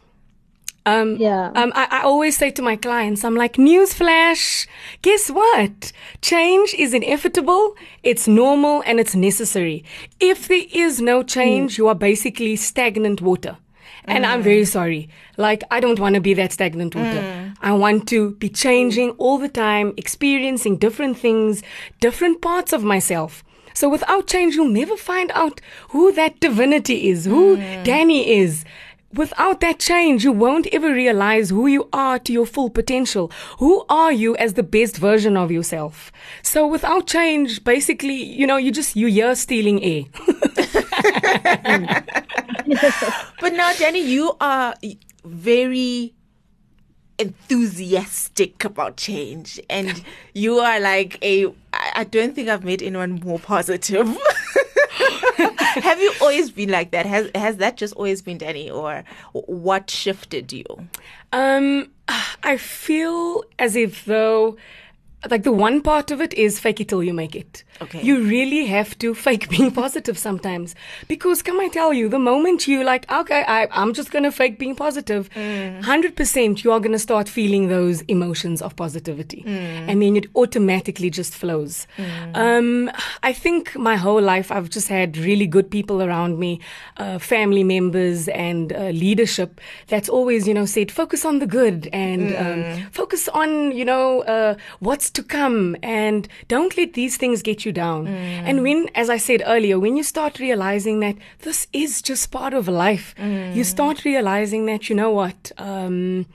Um, 0.85 1.17
Yeah. 1.17 1.51
Um, 1.53 1.71
I, 1.75 1.87
I 1.91 2.01
always 2.01 2.35
say 2.37 2.49
to 2.51 2.61
my 2.61 2.75
clients, 2.75 3.23
I'm 3.23 3.35
like, 3.35 3.53
newsflash, 3.53 4.65
guess 5.03 5.29
what? 5.29 5.91
Change 6.21 6.73
is 6.73 6.93
inevitable, 6.93 7.75
it's 8.01 8.27
normal, 8.27 8.81
and 8.87 8.99
it's 8.99 9.13
necessary. 9.15 9.83
If 10.19 10.47
there 10.47 10.65
is 10.71 10.99
no 11.01 11.21
change, 11.21 11.77
you 11.77 11.87
are 11.87 11.95
basically 11.95 12.55
stagnant 12.55 13.21
water. 13.21 13.57
And 14.09 14.25
I'm 14.25 14.41
very 14.41 14.63
mm. 14.63 14.67
sorry. 14.67 15.09
Like, 15.37 15.63
I 15.71 15.79
don't 15.79 15.99
want 15.99 16.15
to 16.15 16.21
be 16.21 16.33
that 16.33 16.51
stagnant 16.51 16.95
water. 16.95 17.21
Mm. 17.21 17.55
I 17.61 17.73
want 17.73 18.07
to 18.09 18.31
be 18.31 18.49
changing 18.49 19.11
all 19.11 19.37
the 19.37 19.49
time, 19.49 19.93
experiencing 19.97 20.77
different 20.77 21.17
things, 21.17 21.61
different 21.99 22.41
parts 22.41 22.73
of 22.73 22.83
myself. 22.83 23.43
So 23.73 23.87
without 23.87 24.27
change, 24.27 24.55
you'll 24.55 24.67
never 24.67 24.97
find 24.97 25.31
out 25.33 25.61
who 25.89 26.11
that 26.13 26.39
divinity 26.39 27.09
is, 27.09 27.25
who 27.25 27.57
mm. 27.57 27.83
Danny 27.83 28.37
is. 28.39 28.65
Without 29.13 29.59
that 29.61 29.79
change, 29.79 30.23
you 30.23 30.31
won't 30.31 30.67
ever 30.71 30.93
realize 30.93 31.49
who 31.49 31.65
you 31.65 31.89
are 31.91 32.19
to 32.19 32.31
your 32.31 32.45
full 32.45 32.69
potential. 32.69 33.31
Who 33.57 33.83
are 33.89 34.11
you 34.11 34.35
as 34.35 34.53
the 34.53 34.61
best 34.61 34.97
version 34.97 35.35
of 35.35 35.49
yourself? 35.49 36.11
So 36.43 36.67
without 36.67 37.07
change, 37.07 37.63
basically, 37.63 38.21
you 38.21 38.45
know, 38.45 38.57
you 38.57 38.71
just, 38.71 38.95
you're 38.95 39.33
stealing 39.33 39.83
air. 39.83 40.03
But 43.39 43.53
now, 43.53 43.73
Danny, 43.73 44.01
you 44.01 44.35
are 44.39 44.75
very 45.23 46.13
enthusiastic 47.17 48.63
about 48.63 48.97
change, 48.97 49.59
and 49.69 50.03
you 50.33 50.59
are 50.59 50.79
like 50.79 51.17
a 51.23 51.47
i 51.73 52.03
don't 52.05 52.33
think 52.33 52.49
I've 52.49 52.63
met 52.63 52.81
anyone 52.81 53.19
more 53.23 53.39
positive. 53.39 54.07
Have 55.37 55.99
you 56.01 56.13
always 56.21 56.49
been 56.49 56.69
like 56.69 56.91
that? 56.91 57.05
Has 57.05 57.29
has 57.35 57.57
that 57.57 57.77
just 57.77 57.93
always 57.95 58.21
been 58.21 58.37
Danny, 58.37 58.69
or 58.69 59.03
what 59.33 59.89
shifted 59.89 60.51
you? 60.51 60.65
Um, 61.31 61.91
I 62.43 62.57
feel 62.57 63.43
as 63.59 63.75
if 63.75 64.05
though 64.05 64.57
like 65.29 65.43
the 65.43 65.51
one 65.51 65.81
part 65.81 66.11
of 66.11 66.21
it 66.21 66.33
is 66.33 66.59
fake 66.59 66.79
it 66.79 66.87
till 66.87 67.03
you 67.03 67.13
make 67.13 67.35
it. 67.35 67.63
Okay. 67.81 68.01
You 68.01 68.23
really 68.23 68.65
have 68.67 68.97
to 68.99 69.13
fake 69.13 69.49
being 69.55 69.71
positive 69.71 70.17
sometimes. 70.17 70.75
Because 71.07 71.41
can 71.41 71.59
I 71.59 71.67
tell 71.67 71.93
you, 71.93 72.07
the 72.09 72.19
moment 72.19 72.67
you 72.67 72.83
like, 72.83 73.09
okay, 73.11 73.43
I, 73.47 73.67
I'm 73.71 73.93
just 73.93 74.11
gonna 74.11 74.31
fake 74.31 74.59
being 74.59 74.75
positive, 74.75 75.29
hundred 75.83 76.15
percent 76.15 76.63
you 76.63 76.71
are 76.71 76.79
gonna 76.79 76.99
start 76.99 77.27
feeling 77.27 77.67
those 77.67 78.01
emotions 78.03 78.61
of 78.61 78.75
positivity. 78.75 79.43
And 79.45 80.01
then 80.01 80.15
it 80.15 80.27
automatically 80.35 81.09
just 81.09 81.33
flows. 81.33 81.87
Um, 82.33 82.89
I 83.23 83.33
think 83.33 83.75
my 83.75 83.95
whole 83.95 84.21
life 84.21 84.51
I've 84.51 84.69
just 84.69 84.87
had 84.87 85.17
really 85.17 85.47
good 85.47 85.69
people 85.69 86.01
around 86.01 86.39
me, 86.39 86.59
uh, 86.97 87.19
family 87.19 87.63
members 87.63 88.27
and 88.29 88.71
uh, 88.73 88.89
leadership 88.89 89.59
that's 89.87 90.07
always, 90.09 90.47
you 90.47 90.53
know, 90.53 90.65
said 90.65 90.91
focus 90.91 91.25
on 91.25 91.39
the 91.39 91.47
good 91.47 91.89
and 91.91 92.35
um, 92.35 92.89
focus 92.91 93.27
on, 93.29 93.71
you 93.71 93.83
know, 93.85 94.21
uh, 94.23 94.55
what's 94.79 95.08
to 95.11 95.23
come 95.23 95.75
and 95.83 96.27
don't 96.47 96.75
let 96.77 96.93
these 96.93 97.17
things 97.17 97.41
get 97.41 97.65
you 97.65 97.71
down. 97.71 98.07
And 98.07 98.61
when, 98.63 98.89
as 98.95 99.09
I 99.09 99.17
said 99.17 99.41
earlier, 99.45 99.79
when 99.79 99.97
you 99.97 100.03
start 100.03 100.39
realizing 100.39 100.99
that 101.01 101.15
this 101.39 101.67
is 101.73 102.01
just 102.01 102.31
part 102.31 102.53
of 102.53 102.67
life, 102.67 103.15
you 103.55 103.63
start 103.63 104.05
realizing 104.05 104.65
that, 104.67 104.89
you 104.89 104.95
know 104.95 105.11
what, 105.11 105.51
um, 105.57 106.25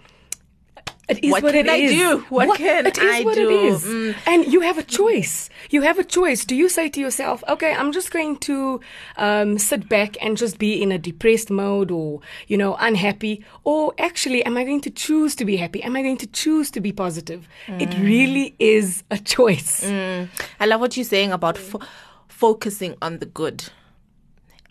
it 1.08 1.23
is 1.25 1.30
What 1.32 1.42
what, 1.42 1.52
can 1.54 1.66
it 1.66 1.70
I 1.73 1.76
is. 1.76 1.92
do? 1.92 2.18
What 2.30 2.56
can 2.58 2.87
it 2.87 2.99
is 2.99 3.14
I 3.14 3.23
what 3.25 3.34
do? 3.34 3.50
it 3.50 3.64
is. 3.73 3.84
Mm. 3.84 4.14
And 4.26 4.46
you 4.52 4.61
have 4.62 4.78
a 4.78 4.82
choice. 4.82 5.50
You 5.70 5.82
have 5.82 5.99
a 5.99 6.04
choice. 6.04 6.44
Do 6.44 6.54
you 6.56 6.68
say 6.68 6.88
to 6.88 7.00
yourself, 7.00 7.44
okay, 7.49 7.75
I'm 7.75 7.92
just 7.92 8.11
going 8.11 8.37
to 8.38 8.80
um, 9.16 9.58
sit 9.58 9.88
back 9.88 10.16
and 10.23 10.37
just 10.37 10.58
be 10.58 10.82
in 10.82 10.90
a 10.92 10.99
depressed 10.99 11.50
mode 11.50 11.90
or, 11.90 12.20
you 12.46 12.56
know, 12.56 12.76
unhappy? 12.80 13.44
Or 13.64 13.92
actually, 13.99 14.44
am 14.44 14.56
I 14.56 14.64
going 14.64 14.80
to 14.82 14.90
choose 14.90 15.34
to 15.37 15.44
be 15.44 15.56
happy? 15.56 15.82
Am 15.82 15.94
I 15.96 16.02
going 16.02 16.16
to 16.18 16.26
choose 16.28 16.70
to 16.73 16.80
be 16.80 16.92
positive? 16.92 17.46
It 17.68 17.90
Mm. 17.90 18.02
really 18.04 18.54
is 18.58 19.02
a 19.11 19.18
choice. 19.18 19.84
I 19.84 20.66
love 20.66 20.80
what 20.80 20.96
you're 20.96 21.04
saying 21.04 21.32
about 21.32 21.58
fo- 21.58 21.80
focusing 22.28 22.94
on 23.02 23.18
the 23.18 23.26
good. 23.26 23.64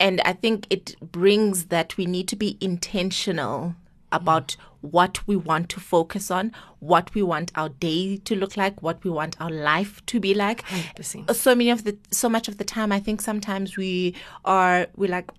And 0.00 0.20
I 0.24 0.32
think 0.32 0.66
it 0.70 0.96
brings 1.00 1.66
that 1.66 1.96
we 1.96 2.06
need 2.06 2.26
to 2.28 2.36
be 2.36 2.58
intentional 2.60 3.76
about 4.14 4.56
what 4.80 5.26
we 5.26 5.34
want 5.34 5.68
to 5.70 5.80
focus 5.80 6.30
on, 6.30 6.52
what 6.78 7.14
we 7.14 7.22
want 7.22 7.50
our 7.54 7.70
day 7.70 8.18
to 8.18 8.36
look 8.36 8.56
like, 8.56 8.82
what 8.82 9.02
we 9.02 9.10
want 9.10 9.40
our 9.40 9.50
life 9.50 10.04
to 10.06 10.20
be 10.20 10.34
like. 10.34 10.62
100%. 10.64 11.34
So 11.34 11.54
many 11.54 11.70
of 11.70 11.84
the 11.84 11.96
so 12.10 12.28
much 12.28 12.48
of 12.48 12.58
the 12.58 12.64
time 12.64 12.92
I 12.92 13.00
think 13.00 13.20
sometimes 13.20 13.76
we 13.76 14.14
are 14.44 14.86
we 14.96 15.08
like 15.08 15.30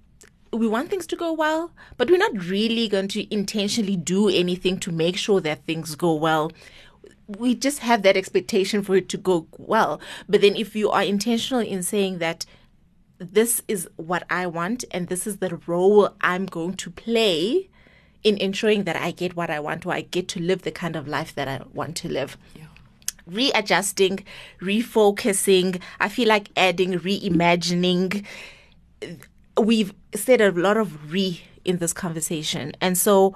we 0.51 0.67
want 0.67 0.89
things 0.89 1.05
to 1.07 1.15
go 1.15 1.33
well, 1.33 1.71
but 1.97 2.09
we're 2.09 2.17
not 2.17 2.45
really 2.45 2.87
going 2.87 3.09
to 3.09 3.33
intentionally 3.33 3.97
do 3.97 4.29
anything 4.29 4.79
to 4.79 4.91
make 4.91 5.17
sure 5.17 5.41
that 5.41 5.65
things 5.65 5.95
go 5.95 6.13
well 6.13 6.51
we 7.27 7.55
just 7.55 7.79
have 7.79 8.03
that 8.03 8.15
expectation 8.15 8.83
for 8.83 8.95
it 8.95 9.09
to 9.09 9.17
go 9.17 9.47
well. 9.57 9.99
But 10.29 10.41
then 10.41 10.55
if 10.55 10.75
you 10.75 10.91
are 10.91 11.03
intentional 11.03 11.61
in 11.61 11.81
saying 11.81 12.19
that 12.19 12.45
this 13.17 13.61
is 13.67 13.87
what 13.95 14.23
I 14.29 14.47
want 14.47 14.83
and 14.91 15.07
this 15.07 15.25
is 15.25 15.37
the 15.37 15.59
role 15.65 16.09
I'm 16.21 16.45
going 16.45 16.73
to 16.75 16.91
play 16.91 17.69
in 18.25 18.39
ensuring 18.39 18.83
that 18.85 18.95
I 18.95 19.11
get 19.11 19.35
what 19.35 19.51
I 19.51 19.59
want 19.59 19.85
or 19.85 19.93
I 19.93 20.01
get 20.01 20.27
to 20.29 20.39
live 20.41 20.63
the 20.63 20.71
kind 20.71 20.95
of 20.95 21.07
life 21.07 21.35
that 21.35 21.47
I 21.47 21.61
want 21.73 21.95
to 21.97 22.09
live. 22.09 22.37
Readjusting, 23.27 24.25
refocusing, 24.59 25.79
I 25.99 26.09
feel 26.09 26.27
like 26.27 26.49
adding, 26.57 26.93
reimagining. 26.93 28.25
We've 29.57 29.93
said 30.15 30.41
a 30.41 30.51
lot 30.51 30.75
of 30.75 31.13
re 31.13 31.41
in 31.63 31.77
this 31.77 31.93
conversation. 31.93 32.73
And 32.81 32.97
so 32.97 33.35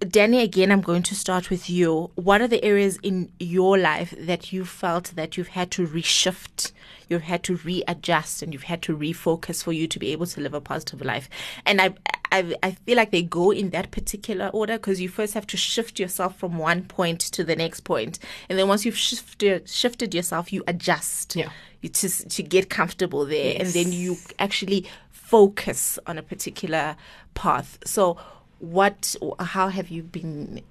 Danny, 0.00 0.42
again, 0.42 0.70
I'm 0.70 0.82
going 0.82 1.02
to 1.04 1.14
start 1.14 1.50
with 1.50 1.68
you. 1.70 2.10
What 2.14 2.40
are 2.40 2.48
the 2.48 2.62
areas 2.62 2.98
in 3.02 3.32
your 3.40 3.78
life 3.78 4.14
that 4.18 4.52
you 4.52 4.64
felt 4.64 5.12
that 5.16 5.36
you've 5.36 5.48
had 5.48 5.70
to 5.72 5.86
reshift, 5.86 6.72
you've 7.08 7.22
had 7.22 7.42
to 7.44 7.56
readjust, 7.56 8.42
and 8.42 8.52
you've 8.52 8.64
had 8.64 8.82
to 8.82 8.96
refocus 8.96 9.62
for 9.62 9.72
you 9.72 9.86
to 9.88 9.98
be 9.98 10.12
able 10.12 10.26
to 10.26 10.40
live 10.40 10.54
a 10.54 10.60
positive 10.60 11.00
life? 11.00 11.28
And 11.66 11.80
I, 11.80 11.94
I, 12.30 12.54
I 12.62 12.70
feel 12.72 12.96
like 12.96 13.10
they 13.10 13.22
go 13.22 13.50
in 13.50 13.70
that 13.70 13.90
particular 13.90 14.48
order 14.48 14.74
because 14.74 15.00
you 15.00 15.08
first 15.08 15.34
have 15.34 15.46
to 15.48 15.56
shift 15.56 15.98
yourself 15.98 16.36
from 16.36 16.58
one 16.58 16.84
point 16.84 17.20
to 17.20 17.44
the 17.44 17.56
next 17.56 17.80
point, 17.80 18.18
and 18.48 18.58
then 18.58 18.68
once 18.68 18.84
you've 18.84 18.96
shifted 18.96 19.68
shifted 19.68 20.14
yourself, 20.14 20.52
you 20.52 20.62
adjust. 20.66 21.36
Yeah. 21.36 21.50
You 21.80 21.88
to 21.90 22.08
to 22.08 22.42
get 22.42 22.70
comfortable 22.70 23.24
there, 23.24 23.54
and 23.58 23.68
then 23.68 23.92
you 23.92 24.16
actually 24.38 24.86
focus 25.10 25.98
on 26.06 26.18
a 26.18 26.22
particular 26.22 26.96
path. 27.34 27.78
So 27.84 28.16
what 28.58 29.14
how 29.38 29.68
have 29.68 29.88
you 29.88 30.02
been 30.02 30.62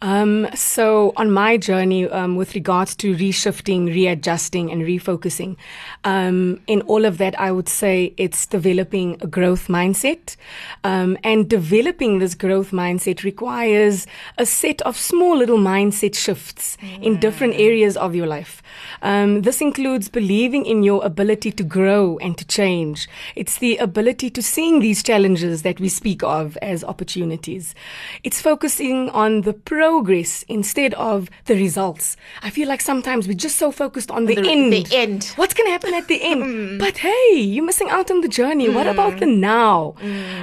Um, 0.00 0.46
so 0.54 1.12
on 1.16 1.32
my 1.32 1.56
journey, 1.56 2.08
um, 2.08 2.36
with 2.36 2.54
regards 2.54 2.94
to 2.96 3.16
reshifting, 3.16 3.86
readjusting, 3.86 4.70
and 4.70 4.82
refocusing, 4.82 5.56
um, 6.04 6.60
in 6.68 6.82
all 6.82 7.04
of 7.04 7.18
that, 7.18 7.38
I 7.38 7.50
would 7.50 7.68
say 7.68 8.14
it's 8.16 8.46
developing 8.46 9.16
a 9.20 9.26
growth 9.26 9.66
mindset. 9.66 10.36
Um, 10.84 11.18
and 11.24 11.50
developing 11.50 12.20
this 12.20 12.34
growth 12.34 12.70
mindset 12.70 13.24
requires 13.24 14.06
a 14.36 14.46
set 14.46 14.80
of 14.82 14.96
small 14.96 15.36
little 15.36 15.58
mindset 15.58 16.14
shifts 16.14 16.76
in 17.00 17.18
different 17.18 17.54
areas 17.54 17.96
of 17.96 18.14
your 18.14 18.26
life. 18.26 18.62
Um, 19.02 19.42
this 19.42 19.60
includes 19.60 20.08
believing 20.08 20.64
in 20.64 20.82
your 20.82 21.04
ability 21.04 21.52
to 21.52 21.64
grow 21.64 22.18
and 22.18 22.38
to 22.38 22.46
change. 22.46 23.08
It's 23.34 23.58
the 23.58 23.76
ability 23.78 24.30
to 24.30 24.42
seeing 24.42 24.80
these 24.80 25.02
challenges 25.02 25.62
that 25.62 25.80
we 25.80 25.88
speak 25.88 26.22
of 26.22 26.56
as 26.58 26.84
opportunities. 26.84 27.74
It's 28.22 28.40
focusing 28.40 29.10
on 29.10 29.42
the 29.42 29.52
progress 29.88 30.44
instead 30.48 30.92
of 30.94 31.18
the 31.46 31.54
results. 31.54 32.16
I 32.42 32.50
feel 32.50 32.68
like 32.68 32.82
sometimes 32.82 33.26
we're 33.28 33.42
just 33.46 33.56
so 33.56 33.70
focused 33.72 34.10
on 34.10 34.26
the, 34.26 34.34
the- 34.34 34.50
end. 34.54 34.72
the 34.72 34.86
end. 35.02 35.24
What's 35.36 35.54
going 35.54 35.66
to 35.68 35.72
happen 35.76 35.94
at 35.94 36.06
the 36.08 36.20
end? 36.32 36.78
but 36.78 36.98
hey, 36.98 37.32
you're 37.52 37.64
missing 37.64 37.88
out 37.96 38.10
on 38.10 38.20
the 38.20 38.28
journey. 38.40 38.68
What 38.68 38.86
about 38.86 39.18
the 39.18 39.26
now? 39.26 39.94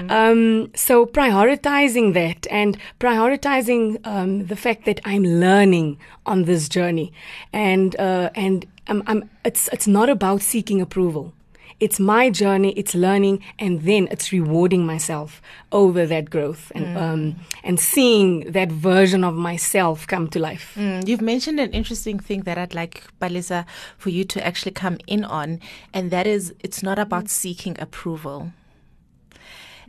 Um, 0.10 0.72
so 0.75 1.06
prioritizing 1.06 2.14
that 2.14 2.48
and 2.50 2.72
prioritizing 3.00 3.84
um, 4.06 4.48
the 4.48 4.56
fact 4.56 4.86
that 4.86 5.00
I'm 5.06 5.24
learning 5.24 5.98
on 6.25 6.46
this 6.46 6.68
journey, 6.68 7.14
and 7.54 7.96
uh, 8.00 8.30
and 8.36 8.66
I'm, 8.88 9.04
I'm, 9.06 9.30
it's 9.44 9.68
it's 9.75 9.88
not 9.88 10.10
about 10.10 10.42
seeking 10.42 10.82
approval. 10.82 11.34
It's 11.79 12.00
my 12.00 12.29
journey. 12.29 12.72
It's 12.77 12.96
learning, 12.96 13.44
and 13.60 13.82
then 13.82 14.08
it's 14.10 14.32
rewarding 14.32 14.86
myself 14.86 15.41
over 15.72 16.05
that 16.05 16.29
growth 16.29 16.72
and 16.74 16.98
um, 16.98 17.36
and 17.63 17.79
seeing 17.79 18.51
that 18.51 18.72
version 18.72 19.24
of 19.24 19.36
myself 19.36 20.08
come 20.08 20.29
to 20.29 20.39
life. 20.39 20.74
Mm, 20.77 21.05
You've 21.08 21.22
mentioned 21.22 21.60
an 21.60 21.72
interesting 21.72 22.17
thing 22.17 22.44
that 22.44 22.58
I'd 22.58 22.74
like, 22.74 23.03
Palisa, 23.20 23.65
for 23.98 24.10
you 24.10 24.24
to 24.24 24.46
actually 24.46 24.72
come 24.72 24.98
in 25.05 25.25
on, 25.25 25.60
and 25.94 26.12
that 26.12 26.25
is 26.27 26.53
it's 26.62 26.82
not 26.82 26.98
about 26.98 27.29
seeking 27.29 27.75
approval. 27.79 28.51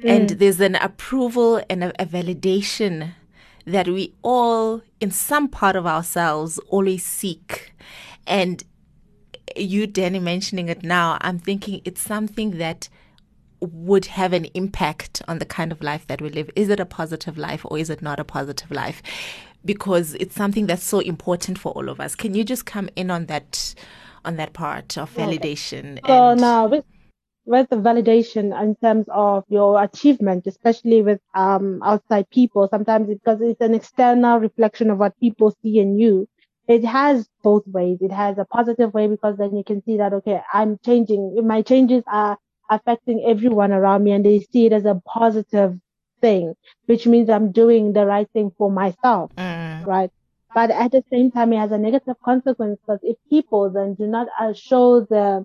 And 0.04 0.28
there's 0.30 0.60
an 0.60 0.74
approval 0.74 1.62
and 1.70 1.82
a, 1.82 2.02
a 2.02 2.04
validation 2.04 3.14
that 3.64 3.88
we 3.88 4.12
all, 4.22 4.82
in 5.00 5.10
some 5.10 5.48
part 5.48 5.74
of 5.74 5.86
ourselves, 5.86 6.58
always 6.68 7.04
seek. 7.04 7.72
And 8.26 8.62
you, 9.58 9.86
Danny, 9.86 10.18
mentioning 10.18 10.68
it 10.68 10.82
now, 10.82 11.18
I'm 11.20 11.38
thinking 11.38 11.80
it's 11.84 12.00
something 12.00 12.58
that 12.58 12.88
would 13.60 14.06
have 14.06 14.32
an 14.32 14.46
impact 14.54 15.22
on 15.26 15.38
the 15.38 15.44
kind 15.46 15.72
of 15.72 15.82
life 15.82 16.06
that 16.06 16.20
we 16.20 16.28
live. 16.28 16.50
Is 16.54 16.68
it 16.68 16.80
a 16.80 16.86
positive 16.86 17.38
life 17.38 17.64
or 17.64 17.78
is 17.78 17.90
it 17.90 18.02
not 18.02 18.20
a 18.20 18.24
positive 18.24 18.70
life? 18.70 19.02
Because 19.64 20.14
it's 20.14 20.34
something 20.34 20.66
that's 20.66 20.84
so 20.84 21.00
important 21.00 21.58
for 21.58 21.72
all 21.72 21.88
of 21.88 22.00
us. 22.00 22.14
Can 22.14 22.34
you 22.34 22.44
just 22.44 22.66
come 22.66 22.88
in 22.96 23.10
on 23.10 23.26
that 23.26 23.74
on 24.24 24.36
that 24.36 24.52
part 24.52 24.96
of 24.98 25.14
validation? 25.14 25.98
So 26.06 26.30
and- 26.30 26.40
now 26.40 26.68
with 26.68 26.84
with 27.46 27.68
the 27.70 27.76
validation 27.76 28.60
in 28.60 28.74
terms 28.76 29.06
of 29.08 29.44
your 29.48 29.82
achievement, 29.82 30.46
especially 30.46 31.02
with 31.02 31.20
um 31.34 31.80
outside 31.82 32.28
people, 32.30 32.68
sometimes 32.68 33.08
because 33.08 33.40
it's 33.40 33.60
an 33.60 33.74
external 33.74 34.38
reflection 34.38 34.90
of 34.90 34.98
what 34.98 35.18
people 35.18 35.54
see 35.62 35.78
in 35.78 35.98
you. 35.98 36.28
It 36.68 36.84
has 36.84 37.28
both 37.42 37.66
ways. 37.66 37.98
It 38.00 38.12
has 38.12 38.38
a 38.38 38.44
positive 38.44 38.92
way 38.94 39.06
because 39.08 39.36
then 39.36 39.56
you 39.56 39.64
can 39.64 39.82
see 39.84 39.96
that 39.98 40.12
okay, 40.14 40.42
I'm 40.52 40.78
changing. 40.84 41.46
My 41.46 41.62
changes 41.62 42.02
are 42.06 42.38
affecting 42.70 43.24
everyone 43.26 43.72
around 43.72 44.04
me, 44.04 44.12
and 44.12 44.24
they 44.24 44.40
see 44.40 44.66
it 44.66 44.72
as 44.72 44.84
a 44.84 45.00
positive 45.06 45.78
thing, 46.20 46.54
which 46.86 47.06
means 47.06 47.28
I'm 47.30 47.52
doing 47.52 47.92
the 47.92 48.06
right 48.06 48.28
thing 48.32 48.52
for 48.58 48.70
myself 48.70 49.30
Mm, 49.36 49.86
right? 49.86 50.10
But 50.54 50.70
at 50.70 50.92
the 50.92 51.04
same 51.10 51.30
time, 51.30 51.52
it 51.52 51.58
has 51.58 51.72
a 51.72 51.78
negative 51.78 52.16
consequence 52.24 52.78
because 52.80 53.00
if 53.02 53.16
people 53.30 53.70
then 53.70 53.94
do 53.94 54.06
not 54.06 54.28
uh, 54.40 54.52
show 54.52 55.00
the 55.00 55.44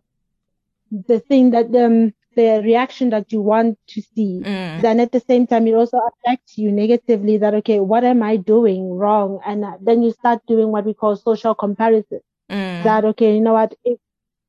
the 1.08 1.20
thing 1.20 1.52
that 1.52 1.74
um 1.76 2.14
the 2.36 2.62
reaction 2.64 3.10
that 3.12 3.32
you 3.32 3.42
want 3.42 3.78
to 3.90 4.02
see, 4.02 4.46
mm, 4.46 4.82
then 4.82 5.00
at 5.00 5.12
the 5.12 5.20
same 5.20 5.48
time 5.48 5.68
it 5.68 5.74
also 5.74 6.00
affects 6.10 6.58
you 6.58 6.72
negatively. 6.72 7.38
That 7.38 7.54
okay, 7.56 7.80
what 7.80 8.04
am 8.04 8.22
I 8.24 8.38
doing 8.38 8.92
wrong? 8.94 9.40
And 9.46 9.64
uh, 9.66 9.78
then 9.82 10.02
you 10.04 10.12
start 10.12 10.42
doing 10.48 10.70
what 10.72 10.86
we 10.86 10.94
call 10.94 11.16
social 11.16 11.54
comparison. 11.56 12.22
mm, 12.50 12.84
That 12.84 13.06
okay, 13.06 13.36
you 13.36 13.42
know 13.42 13.54
what? 13.54 13.76
If 13.84 14.00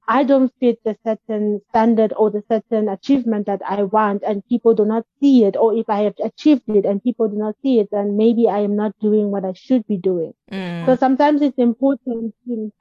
I 0.09 0.25
don't 0.25 0.53
fit 0.61 0.79
the 0.85 0.97
certain 1.05 1.61
standard 1.71 2.13
or 2.17 2.31
the 2.31 2.43
certain 2.49 2.89
achievement 2.89 3.47
that 3.47 3.63
I 3.69 3.83
want 3.85 4.23
and 4.25 4.45
people 4.47 4.75
do 4.75 4.85
not 4.85 5.07
see 5.21 5.45
it, 5.45 5.57
or 5.57 5.75
if 5.75 5.89
I 5.89 6.03
have 6.03 6.15
achieved 6.23 6.69
it 6.69 6.85
and 6.85 7.03
people 7.03 7.29
do 7.29 7.37
not 7.37 7.57
see 7.63 7.79
it, 7.79 7.89
then 7.91 8.17
maybe 8.17 8.49
I 8.49 8.59
am 8.61 8.77
not 8.77 8.93
doing 9.01 9.31
what 9.31 9.45
I 9.45 9.53
should 9.53 9.87
be 9.87 9.97
doing. 9.97 10.33
Mm. 10.51 10.85
So 10.87 10.95
sometimes 10.97 11.43
it's 11.43 11.59
important, 11.59 12.35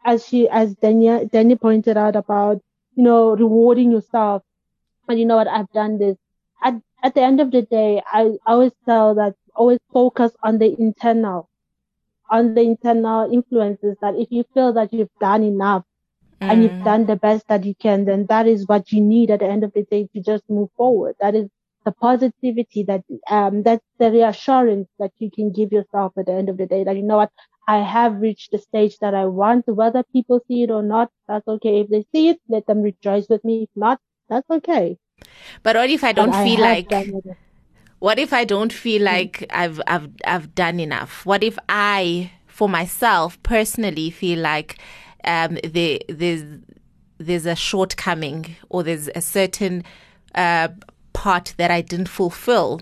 as 0.06 0.26
she, 0.28 0.48
as 0.50 0.76
Dania, 0.76 1.30
Danny 1.30 1.56
pointed 1.56 1.98
out 1.98 2.16
about, 2.16 2.62
you 2.96 3.04
know, 3.04 3.36
rewarding 3.36 3.92
yourself. 3.92 4.44
And 5.12 5.20
you 5.20 5.26
know 5.28 5.36
what, 5.38 5.48
I've 5.48 5.72
done 5.74 6.00
this. 6.00 6.18
At, 6.64 6.82
at 7.04 7.16
the 7.16 7.22
end 7.22 7.42
of 7.42 7.52
the 7.52 7.64
day, 7.64 8.02
I 8.08 8.38
always 8.48 8.72
tell 8.86 9.16
that 9.16 9.36
always 9.56 9.80
focus 9.94 10.32
on 10.44 10.60
the 10.60 10.76
internal, 10.80 11.50
on 12.30 12.56
the 12.56 12.62
internal 12.62 13.32
influences 13.32 13.98
that 14.02 14.16
if 14.16 14.32
you 14.32 14.46
feel 14.54 14.74
that 14.74 14.94
you've 14.94 15.10
done 15.20 15.44
enough, 15.44 15.84
and 16.48 16.64
you've 16.64 16.84
done 16.84 17.06
the 17.06 17.16
best 17.16 17.48
that 17.48 17.64
you 17.66 17.76
can, 17.76 18.06
then 18.06 18.26
that 18.28 18.48
is 18.48 18.68
what 18.68 18.92
you 18.92 19.02
need 19.02 19.32
at 19.32 19.40
the 19.40 19.46
end 19.46 19.64
of 19.64 19.72
the 19.74 19.84
day 19.84 20.08
to 20.14 20.22
just 20.22 20.44
move 20.50 20.70
forward. 20.76 21.16
That 21.22 21.36
is 21.36 21.48
the 21.86 21.92
positivity 21.92 22.84
that, 22.84 23.04
um, 23.30 23.64
that's 23.64 23.86
the 24.00 24.12
reassurance 24.12 24.90
that 25.00 25.12
you 25.20 25.30
can 25.32 25.52
give 25.52 25.72
yourself 25.72 26.14
at 26.18 26.26
the 26.26 26.34
end 26.34 26.50
of 26.50 26.58
the 26.58 26.66
day 26.66 26.84
that 26.84 26.96
you 26.96 27.04
know 27.04 27.18
what, 27.18 27.32
I 27.68 27.78
have 27.78 28.20
reached 28.20 28.52
the 28.52 28.58
stage 28.58 28.98
that 29.00 29.14
I 29.14 29.26
want, 29.26 29.68
whether 29.68 30.04
people 30.04 30.42
see 30.48 30.64
it 30.64 30.72
or 30.72 30.84
not, 30.84 31.12
that's 31.28 31.48
okay. 31.48 31.82
If 31.82 31.90
they 31.90 32.06
see 32.12 32.30
it, 32.30 32.40
let 32.50 32.66
them 32.66 32.82
rejoice 32.82 33.30
with 33.30 33.44
me. 33.46 33.64
If 33.64 33.70
not, 33.76 34.00
that's 34.32 34.50
okay. 34.50 34.98
But 35.62 35.76
what 35.76 35.90
if 35.92 36.04
I 36.04 36.14
don't 36.14 36.32
But 36.32 36.44
feel 36.44 36.60
have 36.62 36.88
like 36.88 36.92
what 38.00 38.18
if 38.18 38.34
I 38.34 38.46
don't 38.46 38.74
feel 38.74 39.04
like 39.04 39.46
I've 39.52 39.80
I've 39.86 40.10
I've 40.26 40.56
done 40.56 40.80
enough? 40.80 41.26
What 41.26 41.44
if 41.44 41.60
I 41.70 42.32
for 42.48 42.68
myself 42.68 43.42
personally 43.44 44.10
feel 44.10 44.40
like 44.40 44.80
um 45.24 45.60
there 45.64 46.00
there's 46.10 46.44
there's 47.20 47.46
a 47.46 47.56
shortcoming 47.56 48.56
or 48.70 48.82
there's 48.82 49.10
a 49.14 49.22
certain 49.22 49.84
uh 50.34 50.70
part 51.14 51.54
that 51.58 51.70
I 51.70 51.82
didn't 51.82 52.10
fulfill 52.10 52.82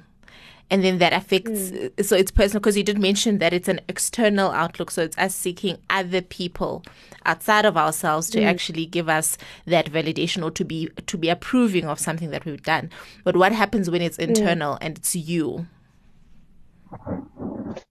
and 0.71 0.83
then 0.83 0.99
that 0.99 1.13
affects 1.13 1.69
hmm. 1.69 1.87
uh, 1.97 2.03
so 2.03 2.15
it's 2.15 2.31
personal 2.31 2.59
because 2.59 2.77
you 2.77 2.83
did 2.83 2.99
mention 2.99 3.39
that 3.39 3.53
it's 3.53 3.67
an 3.67 3.79
external 3.87 4.51
outlook 4.51 4.91
so 4.91 5.01
it's 5.01 5.17
us 5.17 5.35
seeking 5.35 5.77
other 5.89 6.21
people 6.21 6.83
outside 7.25 7.65
of 7.65 7.77
ourselves 7.77 8.29
to 8.29 8.41
hmm. 8.41 8.47
actually 8.47 8.85
give 8.85 9.09
us 9.09 9.37
that 9.65 9.87
validation 9.87 10.43
or 10.43 10.51
to 10.51 10.65
be 10.65 10.89
to 11.05 11.17
be 11.17 11.29
approving 11.29 11.85
of 11.85 11.99
something 11.99 12.31
that 12.31 12.45
we've 12.45 12.63
done. 12.63 12.89
But 13.23 13.35
what 13.35 13.51
happens 13.51 13.89
when 13.89 14.01
it's 14.01 14.17
hmm. 14.17 14.23
internal 14.23 14.77
and 14.81 14.97
it's 14.97 15.15
you? 15.15 15.67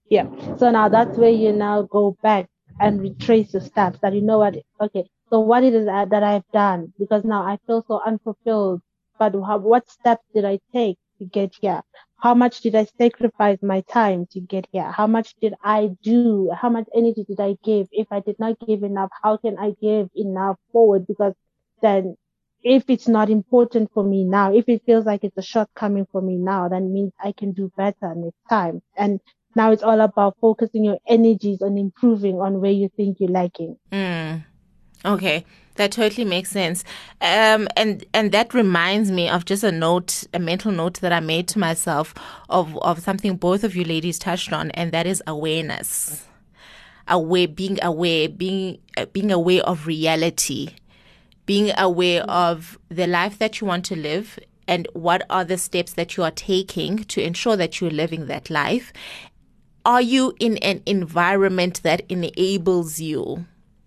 Yeah. 0.09 0.27
So 0.57 0.71
now 0.71 0.89
that's 0.89 1.17
where 1.17 1.29
you 1.29 1.53
now 1.53 1.83
go 1.83 2.17
back 2.21 2.47
and 2.79 3.01
retrace 3.01 3.53
your 3.53 3.61
steps 3.61 3.99
that 4.01 4.13
you 4.13 4.21
know 4.21 4.39
what, 4.39 4.55
okay, 4.81 5.09
so 5.29 5.39
what 5.39 5.63
it 5.63 5.73
is 5.73 5.85
that 5.85 6.09
that 6.09 6.23
I've 6.23 6.47
done 6.51 6.93
because 6.97 7.23
now 7.23 7.43
I 7.43 7.57
feel 7.67 7.83
so 7.87 8.01
unfulfilled, 8.05 8.81
but 9.17 9.33
how, 9.33 9.57
what 9.57 9.89
steps 9.89 10.23
did 10.33 10.45
I 10.45 10.59
take 10.73 10.97
to 11.19 11.25
get 11.25 11.53
here? 11.61 11.81
How 12.21 12.33
much 12.33 12.61
did 12.61 12.75
I 12.75 12.85
sacrifice 12.97 13.59
my 13.61 13.81
time 13.81 14.27
to 14.31 14.41
get 14.41 14.67
here? 14.71 14.91
How 14.91 15.07
much 15.07 15.35
did 15.41 15.53
I 15.63 15.91
do? 16.03 16.51
How 16.53 16.69
much 16.69 16.87
energy 16.93 17.23
did 17.23 17.39
I 17.39 17.55
give? 17.63 17.87
If 17.91 18.07
I 18.11 18.19
did 18.19 18.37
not 18.39 18.57
give 18.65 18.83
enough, 18.83 19.09
how 19.23 19.37
can 19.37 19.57
I 19.57 19.73
give 19.81 20.09
enough 20.15 20.57
forward? 20.71 21.07
Because 21.07 21.33
then 21.81 22.17
if 22.61 22.83
it's 22.89 23.07
not 23.07 23.29
important 23.29 23.91
for 23.93 24.03
me 24.03 24.25
now, 24.25 24.53
if 24.53 24.67
it 24.67 24.83
feels 24.85 25.05
like 25.05 25.23
it's 25.23 25.37
a 25.37 25.41
shortcoming 25.41 26.07
for 26.11 26.21
me 26.21 26.35
now, 26.35 26.67
then 26.67 26.93
means 26.93 27.13
I 27.23 27.31
can 27.31 27.53
do 27.53 27.71
better 27.77 28.13
next 28.15 28.41
time. 28.49 28.81
And 28.97 29.21
now 29.55 29.71
it's 29.71 29.83
all 29.83 30.01
about 30.01 30.37
focusing 30.41 30.83
your 30.83 30.97
energies 31.07 31.61
on 31.61 31.77
improving 31.77 32.41
on 32.41 32.59
where 32.59 32.71
you 32.71 32.89
think 32.97 33.17
you're 33.19 33.29
lacking. 33.29 33.77
Mm. 33.91 34.43
Okay, 35.05 35.45
that 35.79 35.93
totally 35.93 36.25
makes 36.25 36.51
sense. 36.51 36.83
Um, 37.21 37.67
and 37.75 38.05
and 38.13 38.31
that 38.33 38.53
reminds 38.53 39.11
me 39.11 39.29
of 39.29 39.45
just 39.45 39.63
a 39.63 39.71
note, 39.71 40.25
a 40.33 40.39
mental 40.39 40.71
note 40.71 40.99
that 40.99 41.13
I 41.13 41.21
made 41.21 41.47
to 41.49 41.59
myself 41.59 42.13
of 42.49 42.77
of 42.79 42.99
something 42.99 43.37
both 43.37 43.63
of 43.63 43.75
you 43.75 43.85
ladies 43.85 44.19
touched 44.19 44.51
on, 44.51 44.71
and 44.71 44.91
that 44.91 45.07
is 45.07 45.23
awareness. 45.25 46.25
Aware, 47.07 47.47
being 47.47 47.79
aware, 47.81 48.27
being 48.27 48.79
uh, 48.97 49.05
being 49.05 49.31
aware 49.31 49.63
of 49.63 49.87
reality, 49.87 50.75
being 51.45 51.71
aware 51.77 52.23
of 52.23 52.77
the 52.89 53.07
life 53.07 53.39
that 53.39 53.61
you 53.61 53.67
want 53.67 53.85
to 53.85 53.95
live. 53.95 54.37
And 54.67 54.87
what 54.93 55.25
are 55.31 55.45
the 55.45 55.57
steps 55.57 55.93
that 55.93 56.15
you 56.15 56.23
are 56.23 56.29
taking 56.31 57.05
to 57.05 57.23
ensure 57.23 57.55
that 57.55 57.81
you're 57.81 57.89
living 57.89 58.27
that 58.27 58.51
life? 58.51 58.93
Are 59.83 60.01
you 60.01 60.35
in 60.39 60.57
an 60.57 60.83
environment 60.85 61.81
that 61.81 62.01
enables 62.09 62.99
you 62.99 63.45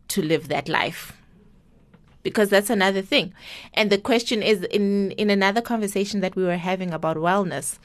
to 0.09 0.23
live 0.23 0.49
that 0.49 0.69
life 0.69 1.22
because 2.23 2.49
that's 2.51 2.71
another 2.71 3.03
thing. 3.03 3.33
And 3.75 3.91
the 3.91 3.99
question 3.99 4.43
is 4.43 4.63
in 4.65 5.13
in 5.13 5.31
another 5.31 5.61
conversation 5.61 6.21
that 6.21 6.37
we 6.37 6.45
were 6.45 6.57
having 6.57 6.93
about 6.93 7.17
wellness 7.17 7.79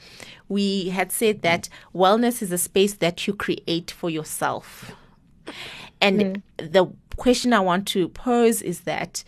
we 0.48 0.88
had 0.88 1.12
said 1.12 1.42
that 1.42 1.68
wellness 1.94 2.40
is 2.40 2.50
a 2.50 2.56
space 2.58 2.94
that 2.94 3.26
you 3.26 3.34
create 3.34 3.90
for 3.90 4.08
yourself. 4.08 4.92
And 6.00 6.42
the 6.56 6.90
question 7.16 7.52
i 7.52 7.58
want 7.60 7.86
to 7.88 8.08
pose 8.08 8.62
is 8.62 8.80
that 8.80 9.24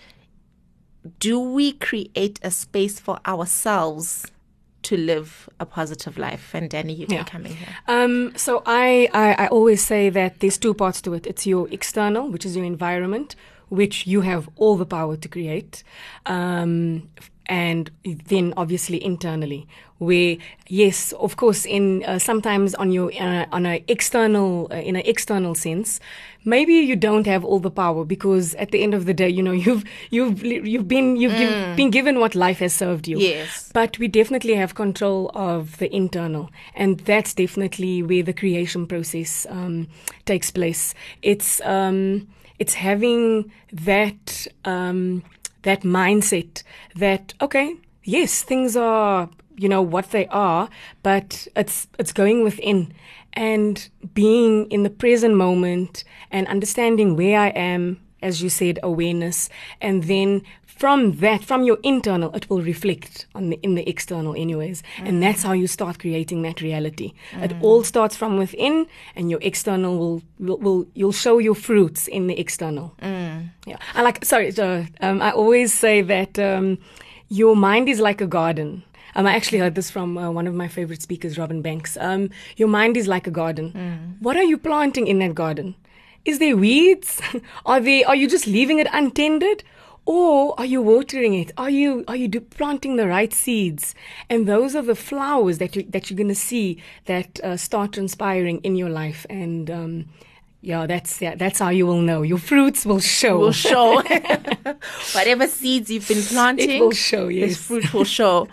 do 1.19 1.38
we 1.40 1.73
create 1.73 2.38
a 2.43 2.50
space 2.50 3.00
for 3.00 3.19
ourselves 3.26 4.27
to 4.83 4.96
live 4.96 5.49
a 5.59 5.66
positive 5.66 6.16
life? 6.16 6.55
And 6.55 6.70
danny 6.70 6.94
you 6.94 7.07
can 7.07 7.16
Yeah. 7.16 7.25
come 7.25 7.46
in 7.46 7.53
here. 7.53 7.68
Um, 7.88 8.33
so 8.37 8.62
I, 8.64 9.09
I, 9.12 9.44
I 9.44 9.46
always 9.49 9.83
say 9.83 10.09
that 10.11 10.40
there's 10.40 10.57
two 10.59 10.73
parts 10.75 11.03
to 11.03 11.14
it. 11.14 11.27
It's 11.27 11.46
your 11.46 11.68
external, 11.70 12.31
which 12.31 12.46
is 12.46 12.57
your 12.57 12.64
environment, 12.64 13.35
which 13.70 14.06
you 14.06 14.20
have 14.20 14.48
all 14.56 14.76
the 14.76 14.87
power 14.87 15.16
to 15.16 15.28
create. 15.28 15.83
Um, 16.26 17.09
and 17.46 17.90
then 18.05 18.55
obviously 18.57 19.03
internally, 19.03 19.66
where 19.98 20.37
yes, 20.68 21.12
of 21.12 21.37
course, 21.37 21.66
in 21.66 22.05
uh, 22.05 22.18
sometimes 22.18 22.74
on 22.76 22.90
your 22.90 23.12
uh, 23.20 23.46
on 23.53 23.66
an 23.66 23.85
external 23.88 24.68
uh, 24.70 24.76
in 24.76 24.96
an 24.96 25.03
external 25.05 25.55
sense, 25.55 26.00
maybe 26.44 26.72
you 26.72 26.96
don't 26.96 27.26
have 27.26 27.44
all 27.44 27.59
the 27.59 27.70
power 27.70 28.05
because 28.05 28.55
at 28.55 28.70
the 28.70 28.83
end 28.83 28.94
of 28.94 29.05
the 29.05 29.12
day, 29.12 29.29
you 29.29 29.42
know 29.42 29.53
you've 29.66 29.85
you've 30.11 30.42
you've 30.42 30.88
been 30.88 31.16
you've 31.16 31.37
giv- 31.37 31.76
been 31.76 31.90
given 31.90 32.18
what 32.18 32.35
life 32.35 32.59
has 32.61 32.72
served 32.72 33.09
you. 33.09 33.18
Yes. 33.18 33.70
But 33.74 33.98
we 33.98 34.09
definitely 34.09 34.55
have 34.55 34.74
control 34.74 35.31
of 35.35 35.76
the 35.79 35.94
internal, 35.94 36.50
and 36.74 37.00
that's 37.00 37.35
definitely 37.35 38.03
where 38.03 38.22
the 38.22 38.33
creation 38.33 38.87
process 38.87 39.46
um, 39.50 39.88
takes 40.24 40.50
place. 40.50 40.94
It's 41.22 41.61
um, 41.62 42.29
it's 42.59 42.74
having 42.74 43.50
that 43.72 44.46
um, 44.64 45.24
that 45.62 45.83
mindset 45.83 46.62
that 46.96 47.35
okay, 47.40 47.75
yes, 48.05 48.42
things 48.42 48.77
are 48.77 49.29
you 49.57 49.68
know 49.68 49.83
what 49.83 50.11
they 50.11 50.27
are, 50.29 50.68
but 51.03 51.46
it's 51.57 51.87
it's 51.99 52.12
going 52.12 52.42
within. 52.42 52.92
And 53.35 53.88
being 54.14 54.66
in 54.70 54.83
the 54.83 54.90
present 54.90 55.37
moment 55.37 56.03
and 56.31 56.49
understanding 56.49 57.14
where 57.14 57.38
I 57.38 57.49
am, 57.49 58.01
as 58.23 58.42
you 58.42 58.49
said, 58.49 58.81
awareness, 58.83 59.49
and 59.81 60.05
then 60.05 60.42
from 60.81 61.12
that, 61.19 61.45
from 61.45 61.62
your 61.62 61.79
internal, 61.83 62.35
it 62.35 62.49
will 62.49 62.62
reflect 62.62 63.27
on 63.35 63.51
the 63.51 63.59
in 63.62 63.75
the 63.75 63.87
external, 63.87 64.35
anyways, 64.35 64.83
and 65.07 65.23
that's 65.23 65.43
how 65.43 65.53
you 65.53 65.66
start 65.66 65.99
creating 65.99 66.40
that 66.43 66.62
reality. 66.62 67.12
It 67.45 67.53
all 67.61 67.85
starts 67.85 68.16
from 68.16 68.38
within, 68.38 68.87
and 69.14 69.31
your 69.31 69.40
external 69.43 69.99
will 69.99 70.23
will, 70.38 70.59
will 70.64 70.87
you'll 70.95 71.19
show 71.27 71.37
your 71.38 71.55
fruits 71.55 72.09
in 72.09 72.29
the 72.29 72.40
external. 72.40 72.95
Yeah, 73.66 73.77
I 73.95 74.01
like. 74.03 74.25
Sorry, 74.25 74.51
so, 74.53 74.87
um, 75.03 75.21
I 75.21 75.31
always 75.33 75.75
say 75.75 76.01
that 76.01 76.38
um, 76.38 76.79
your 77.29 77.55
mind 77.57 77.88
is 77.88 78.01
like 78.01 78.23
a 78.23 78.27
garden. 78.27 78.83
Um, 79.14 79.27
I 79.27 79.37
actually 79.37 79.59
heard 79.59 79.75
this 79.75 79.90
from 79.90 80.16
uh, 80.16 80.31
one 80.31 80.47
of 80.47 80.55
my 80.55 80.69
favorite 80.69 81.03
speakers, 81.03 81.37
Robin 81.37 81.61
Banks. 81.62 81.99
Um, 82.01 82.31
your 82.57 82.69
mind 82.69 82.97
is 82.97 83.07
like 83.07 83.27
a 83.27 83.31
garden. 83.31 83.73
What 84.21 84.37
are 84.37 84.49
you 84.53 84.57
planting 84.57 85.09
in 85.09 85.19
that 85.19 85.35
garden? 85.35 85.75
Is 86.25 86.38
there 86.38 86.57
weeds? 86.57 87.21
are 87.66 87.81
they? 87.81 88.03
Are 88.05 88.16
you 88.16 88.29
just 88.29 88.47
leaving 88.47 88.79
it 88.79 88.88
untended? 88.93 89.62
Or 90.12 90.59
are 90.59 90.66
you 90.66 90.83
watering 90.83 91.35
it? 91.35 91.53
Are 91.57 91.70
you 91.70 92.05
are 92.09 92.16
you 92.16 92.29
planting 92.40 92.96
the 92.96 93.07
right 93.07 93.33
seeds? 93.33 93.94
And 94.29 94.49
those 94.49 94.75
are 94.75 94.83
the 94.83 94.96
flowers 94.96 95.59
that 95.59 95.77
you 95.77 95.85
that 95.85 96.11
you're 96.11 96.16
gonna 96.16 96.35
see 96.35 96.83
that 97.05 97.38
uh, 97.44 97.57
start 97.57 97.92
transpiring 97.92 98.59
in 98.64 98.75
your 98.75 98.88
life. 98.90 99.25
And 99.31 99.70
um, 99.70 100.07
yeah, 100.62 100.87
that's 100.88 101.23
yeah, 101.23 101.37
that's 101.37 101.61
how 101.61 101.68
you 101.68 101.87
will 101.87 102.01
know. 102.03 102.23
Your 102.23 102.38
fruits 102.38 102.85
will 102.85 102.99
show. 102.99 103.38
will 103.38 103.53
show 103.53 104.03
whatever 105.14 105.46
seeds 105.46 105.88
you've 105.92 106.09
been 106.09 106.23
planting 106.23 106.70
It 106.70 106.81
will 106.81 106.90
show. 106.90 107.27
this 107.29 107.37
Yes. 107.37 107.57
fruit 107.59 107.94
will 107.94 108.05
show. 108.05 108.49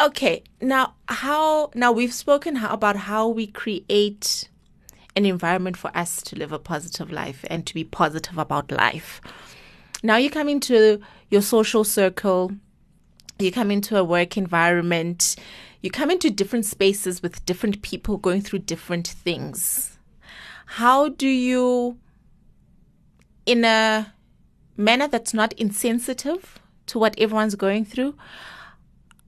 Okay, 0.00 0.44
now 0.60 0.94
how 1.08 1.70
now 1.74 1.90
we've 1.90 2.14
spoken 2.14 2.56
how, 2.56 2.72
about 2.72 2.94
how 3.10 3.26
we 3.26 3.48
create 3.48 4.48
an 5.16 5.24
environment 5.26 5.76
for 5.76 5.90
us 5.96 6.22
to 6.22 6.36
live 6.36 6.52
a 6.52 6.60
positive 6.60 7.10
life 7.10 7.44
and 7.50 7.66
to 7.66 7.74
be 7.74 7.82
positive 7.82 8.38
about 8.38 8.70
life. 8.70 9.20
Now 10.02 10.16
you 10.16 10.30
come 10.30 10.48
into 10.48 11.00
your 11.30 11.42
social 11.42 11.84
circle, 11.84 12.52
you 13.38 13.50
come 13.50 13.70
into 13.70 13.96
a 13.96 14.04
work 14.04 14.36
environment, 14.36 15.36
you 15.82 15.90
come 15.90 16.10
into 16.10 16.30
different 16.30 16.64
spaces 16.64 17.22
with 17.22 17.44
different 17.46 17.82
people 17.82 18.16
going 18.16 18.42
through 18.42 18.60
different 18.60 19.08
things. 19.08 19.98
How 20.66 21.08
do 21.08 21.28
you 21.28 21.98
in 23.46 23.64
a 23.64 24.12
manner 24.76 25.08
that's 25.08 25.32
not 25.32 25.52
insensitive 25.54 26.58
to 26.86 26.98
what 26.98 27.18
everyone's 27.18 27.54
going 27.54 27.84
through, 27.84 28.14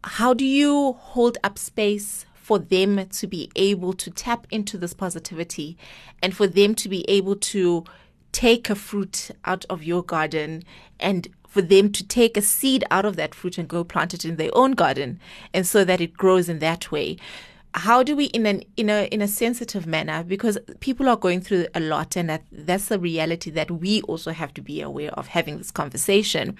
how 0.05 0.35
do 0.35 0.45
you 0.45 0.93
hold 0.99 1.39
up 1.43 1.59
space 1.59 2.27
for 2.35 2.59
them 2.59 3.07
to 3.09 3.27
be 3.27 3.51
able 3.57 3.93
to 3.93 4.11
tap 4.11 4.47
into 4.51 4.79
this 4.79 4.95
positivity 4.95 5.77
and 6.23 6.37
for 6.37 6.47
them 6.47 6.75
to 6.75 6.89
be 6.89 7.09
able 7.09 7.37
to 7.37 7.85
take 8.33 8.71
a 8.71 8.75
fruit 8.75 9.31
out 9.45 9.65
of 9.71 9.83
your 9.83 10.03
garden 10.03 10.63
and 11.01 11.29
for 11.49 11.63
them 11.63 11.91
to 11.91 12.07
take 12.07 12.37
a 12.37 12.43
seed 12.43 12.85
out 12.91 13.05
of 13.05 13.17
that 13.17 13.35
fruit 13.35 13.59
and 13.59 13.69
go 13.69 13.83
plant 13.83 14.15
it 14.15 14.25
in 14.25 14.37
their 14.37 14.51
own 14.53 14.73
garden 14.73 15.19
and 15.55 15.67
so 15.67 15.85
that 15.85 16.01
it 16.01 16.15
grows 16.15 16.49
in 16.49 16.59
that 16.59 16.93
way. 16.93 17.17
How 17.75 18.03
do 18.03 18.17
we 18.17 18.27
in 18.27 18.47
an 18.47 18.63
in 18.77 18.91
a 18.91 19.07
in 19.07 19.21
a 19.21 19.29
sensitive 19.29 19.87
manner 19.87 20.23
because 20.25 20.59
people 20.81 21.09
are 21.09 21.17
going 21.17 21.41
through 21.41 21.67
a 21.75 21.81
lot 21.81 22.17
and 22.17 22.29
that 22.29 22.43
that's 22.51 22.87
the 22.87 22.99
reality 22.99 23.51
that 23.51 23.71
we 23.71 24.03
also 24.03 24.33
have 24.33 24.53
to 24.55 24.63
be 24.63 24.81
aware 24.81 25.11
of 25.13 25.29
having 25.29 25.59
this 25.59 25.71
conversation. 25.71 26.57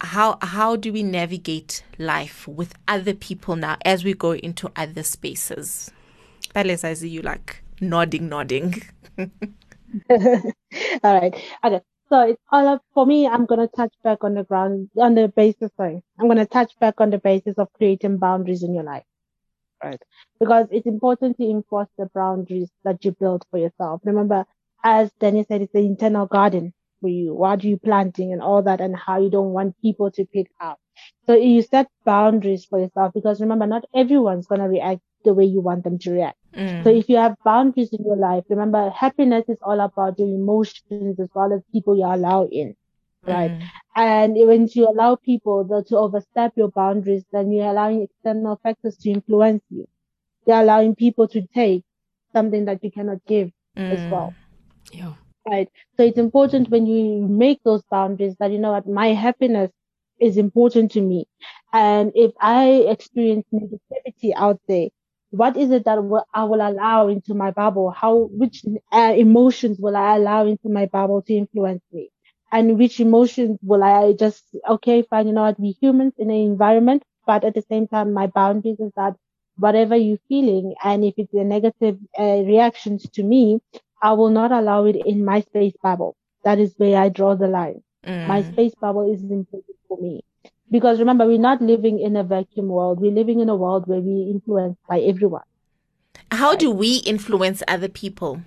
How 0.00 0.38
how 0.42 0.76
do 0.76 0.92
we 0.92 1.02
navigate 1.02 1.82
life 1.98 2.46
with 2.46 2.74
other 2.86 3.14
people 3.14 3.56
now 3.56 3.76
as 3.84 4.04
we 4.04 4.14
go 4.14 4.32
into 4.32 4.70
other 4.76 5.02
spaces? 5.02 5.90
Palisa, 6.54 6.84
I 6.84 6.94
see 6.94 7.08
you 7.08 7.22
like 7.22 7.62
nodding 7.80 8.28
nodding 8.28 8.82
all 10.10 11.20
right 11.20 11.34
okay 11.64 11.80
so 12.08 12.20
it's 12.20 12.42
all 12.52 12.68
up 12.68 12.82
for 12.94 13.04
me. 13.04 13.26
I'm 13.26 13.46
going 13.46 13.60
to 13.60 13.76
touch 13.76 13.92
back 14.04 14.22
on 14.22 14.34
the 14.34 14.44
ground, 14.44 14.90
on 14.96 15.14
the 15.16 15.26
basis, 15.26 15.72
sorry. 15.76 16.02
I'm 16.18 16.26
going 16.26 16.38
to 16.38 16.46
touch 16.46 16.78
back 16.78 17.00
on 17.00 17.10
the 17.10 17.18
basis 17.18 17.58
of 17.58 17.72
creating 17.72 18.18
boundaries 18.18 18.62
in 18.62 18.74
your 18.74 18.84
life. 18.84 19.02
Right. 19.82 20.00
Because 20.38 20.68
it's 20.70 20.86
important 20.86 21.36
to 21.38 21.44
enforce 21.50 21.88
the 21.98 22.08
boundaries 22.14 22.70
that 22.84 23.04
you 23.04 23.10
build 23.10 23.44
for 23.50 23.58
yourself. 23.58 24.02
Remember, 24.04 24.46
as 24.84 25.10
Dennis 25.18 25.48
said, 25.48 25.62
it's 25.62 25.72
the 25.72 25.80
internal 25.80 26.26
garden 26.26 26.72
for 27.00 27.08
you. 27.08 27.34
What 27.34 27.64
are 27.64 27.68
you 27.68 27.76
planting 27.76 28.32
and 28.32 28.40
all 28.40 28.62
that 28.62 28.80
and 28.80 28.96
how 28.96 29.20
you 29.20 29.28
don't 29.28 29.52
want 29.52 29.80
people 29.82 30.10
to 30.12 30.24
pick 30.26 30.48
up. 30.60 30.78
So 31.26 31.34
you 31.34 31.60
set 31.60 31.88
boundaries 32.04 32.64
for 32.64 32.78
yourself 32.78 33.14
because 33.14 33.40
remember, 33.40 33.66
not 33.66 33.84
everyone's 33.94 34.46
going 34.46 34.60
to 34.60 34.68
react 34.68 35.00
the 35.26 35.34
way 35.34 35.44
you 35.44 35.60
want 35.60 35.84
them 35.84 35.98
to 35.98 36.10
react. 36.12 36.38
Mm. 36.54 36.84
So 36.84 36.90
if 36.90 37.08
you 37.10 37.16
have 37.16 37.36
boundaries 37.44 37.90
in 37.92 38.04
your 38.04 38.16
life, 38.16 38.44
remember 38.48 38.88
happiness 38.90 39.44
is 39.48 39.58
all 39.62 39.80
about 39.80 40.18
your 40.18 40.28
emotions 40.28 41.20
as 41.20 41.28
well 41.34 41.52
as 41.52 41.60
people 41.72 41.96
you 41.96 42.06
allow 42.06 42.46
in. 42.46 42.74
Right. 43.26 43.50
Mm. 43.50 43.62
And 43.96 44.48
when 44.48 44.68
you 44.72 44.88
allow 44.88 45.16
people 45.16 45.84
to 45.88 45.96
overstep 45.98 46.52
your 46.56 46.70
boundaries, 46.70 47.24
then 47.32 47.50
you're 47.50 47.66
allowing 47.66 48.02
external 48.02 48.58
factors 48.62 48.96
to 48.98 49.10
influence 49.10 49.64
you. 49.68 49.86
You're 50.46 50.60
allowing 50.60 50.94
people 50.94 51.26
to 51.28 51.46
take 51.54 51.82
something 52.32 52.66
that 52.66 52.84
you 52.84 52.90
cannot 52.92 53.18
give 53.26 53.50
mm. 53.76 53.90
as 53.92 54.12
well. 54.12 54.32
Yeah. 54.92 55.14
Right. 55.48 55.68
So 55.96 56.04
it's 56.04 56.18
important 56.18 56.70
when 56.70 56.86
you 56.86 57.26
make 57.26 57.62
those 57.64 57.82
boundaries 57.90 58.36
that, 58.38 58.52
you 58.52 58.58
know 58.58 58.72
what, 58.72 58.88
my 58.88 59.08
happiness 59.08 59.70
is 60.18 60.36
important 60.36 60.92
to 60.92 61.00
me. 61.00 61.26
And 61.72 62.12
if 62.14 62.32
I 62.40 62.86
experience 62.88 63.46
negativity 63.52 64.32
out 64.34 64.60
there, 64.68 64.88
what 65.30 65.56
is 65.56 65.70
it 65.70 65.84
that 65.84 65.98
I 66.34 66.44
will 66.44 66.60
allow 66.66 67.08
into 67.08 67.34
my 67.34 67.50
bubble? 67.50 67.90
How, 67.90 68.28
which 68.32 68.64
uh, 68.92 69.14
emotions 69.16 69.78
will 69.80 69.96
I 69.96 70.16
allow 70.16 70.46
into 70.46 70.68
my 70.68 70.86
bubble 70.86 71.22
to 71.22 71.34
influence 71.34 71.82
me? 71.92 72.10
And 72.52 72.78
which 72.78 73.00
emotions 73.00 73.58
will 73.62 73.82
I 73.82 74.12
just, 74.12 74.44
okay, 74.68 75.02
fine, 75.02 75.26
you 75.28 75.32
know 75.32 75.42
what, 75.42 75.58
we 75.60 75.72
humans 75.80 76.14
in 76.18 76.30
an 76.30 76.36
environment, 76.36 77.02
but 77.26 77.44
at 77.44 77.54
the 77.54 77.62
same 77.62 77.86
time, 77.88 78.12
my 78.12 78.26
boundaries 78.26 78.80
is 78.80 78.92
that 78.96 79.16
whatever 79.56 79.96
you're 79.96 80.18
feeling, 80.28 80.74
and 80.82 81.04
if 81.04 81.14
it's 81.18 81.34
a 81.34 81.44
negative 81.44 81.98
uh, 82.18 82.42
reactions 82.46 83.08
to 83.14 83.22
me, 83.22 83.60
I 84.02 84.12
will 84.12 84.30
not 84.30 84.52
allow 84.52 84.84
it 84.84 84.96
in 84.96 85.24
my 85.24 85.40
space 85.40 85.74
bubble. 85.82 86.16
That 86.44 86.58
is 86.58 86.74
where 86.78 86.98
I 86.98 87.08
draw 87.08 87.34
the 87.34 87.48
line. 87.48 87.82
Mm. 88.04 88.26
My 88.26 88.42
space 88.42 88.74
bubble 88.80 89.12
is 89.12 89.22
important 89.22 89.76
for 89.88 89.98
me. 89.98 90.22
Because 90.70 90.98
remember, 90.98 91.26
we're 91.26 91.38
not 91.38 91.62
living 91.62 92.00
in 92.00 92.16
a 92.16 92.24
vacuum 92.24 92.68
world. 92.68 93.00
We're 93.00 93.12
living 93.12 93.40
in 93.40 93.48
a 93.48 93.56
world 93.56 93.86
where 93.86 94.00
we're 94.00 94.30
influenced 94.30 94.80
by 94.88 95.00
everyone. 95.00 95.44
How 96.32 96.50
right? 96.50 96.58
do 96.58 96.70
we 96.70 96.96
influence 96.98 97.62
other 97.68 97.88
people? 97.88 98.42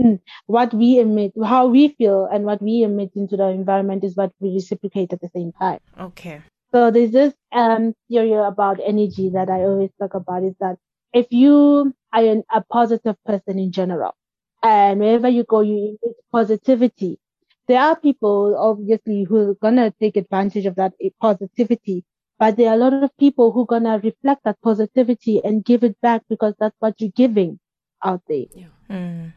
Mm. 0.00 0.20
What 0.46 0.74
we 0.74 0.98
emit, 0.98 1.32
how 1.42 1.68
we 1.68 1.88
feel, 1.88 2.28
and 2.30 2.44
what 2.44 2.60
we 2.60 2.82
emit 2.82 3.12
into 3.14 3.36
the 3.36 3.48
environment 3.48 4.04
is 4.04 4.16
what 4.16 4.32
we 4.40 4.52
reciprocate 4.52 5.12
at 5.12 5.20
the 5.20 5.30
same 5.34 5.52
time. 5.52 5.78
Okay. 5.98 6.42
So 6.72 6.90
there's 6.90 7.12
this 7.12 7.32
um, 7.52 7.94
theory 8.08 8.32
about 8.32 8.80
energy 8.84 9.30
that 9.30 9.48
I 9.48 9.62
always 9.62 9.90
talk 10.00 10.14
about 10.14 10.42
is 10.42 10.54
that 10.58 10.76
if 11.12 11.28
you 11.30 11.94
are 12.12 12.24
an, 12.24 12.42
a 12.52 12.62
positive 12.62 13.16
person 13.24 13.60
in 13.60 13.70
general, 13.70 14.16
and 14.62 14.98
wherever 14.98 15.28
you 15.28 15.44
go, 15.44 15.60
you 15.60 15.96
emit 16.02 16.16
positivity, 16.32 17.20
there 17.66 17.80
are 17.80 17.96
people 17.96 18.56
obviously 18.58 19.24
who 19.24 19.50
are 19.50 19.54
gonna 19.54 19.92
take 20.00 20.16
advantage 20.16 20.66
of 20.66 20.76
that 20.76 20.92
positivity, 21.20 22.04
but 22.38 22.56
there 22.56 22.70
are 22.70 22.74
a 22.74 22.78
lot 22.78 23.02
of 23.02 23.16
people 23.18 23.52
who 23.52 23.62
are 23.62 23.66
gonna 23.66 24.00
reflect 24.02 24.44
that 24.44 24.60
positivity 24.62 25.40
and 25.44 25.64
give 25.64 25.84
it 25.84 26.00
back 26.00 26.22
because 26.28 26.54
that's 26.58 26.76
what 26.78 26.94
you're 27.00 27.10
giving 27.16 27.58
out 28.02 28.22
there. 28.28 28.46
Yeah. 28.54 28.66
Mm. 28.90 29.32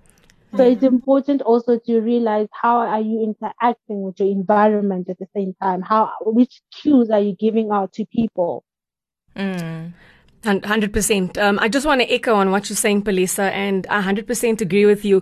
So 0.55 0.63
it's 0.63 0.83
important 0.83 1.41
also 1.41 1.77
to 1.77 1.99
realize 1.99 2.47
how 2.51 2.77
are 2.77 3.01
you 3.01 3.21
interacting 3.21 4.01
with 4.01 4.19
your 4.19 4.29
environment 4.29 5.09
at 5.09 5.19
the 5.19 5.27
same 5.35 5.53
time? 5.61 5.81
How 5.81 6.11
which 6.21 6.61
cues 6.73 7.09
are 7.09 7.19
you 7.19 7.35
giving 7.35 7.69
out 7.71 7.93
to 7.93 8.05
people? 8.05 8.63
Mm. 9.35 9.93
100%. 10.43 11.37
Um, 11.37 11.59
I 11.59 11.67
just 11.67 11.85
want 11.85 12.01
to 12.01 12.11
echo 12.11 12.35
on 12.35 12.51
what 12.51 12.69
you're 12.69 12.77
saying, 12.77 13.03
Palesa, 13.03 13.51
and 13.51 13.85
I 13.87 14.01
100% 14.01 14.61
agree 14.61 14.85
with 14.85 15.03
you. 15.03 15.21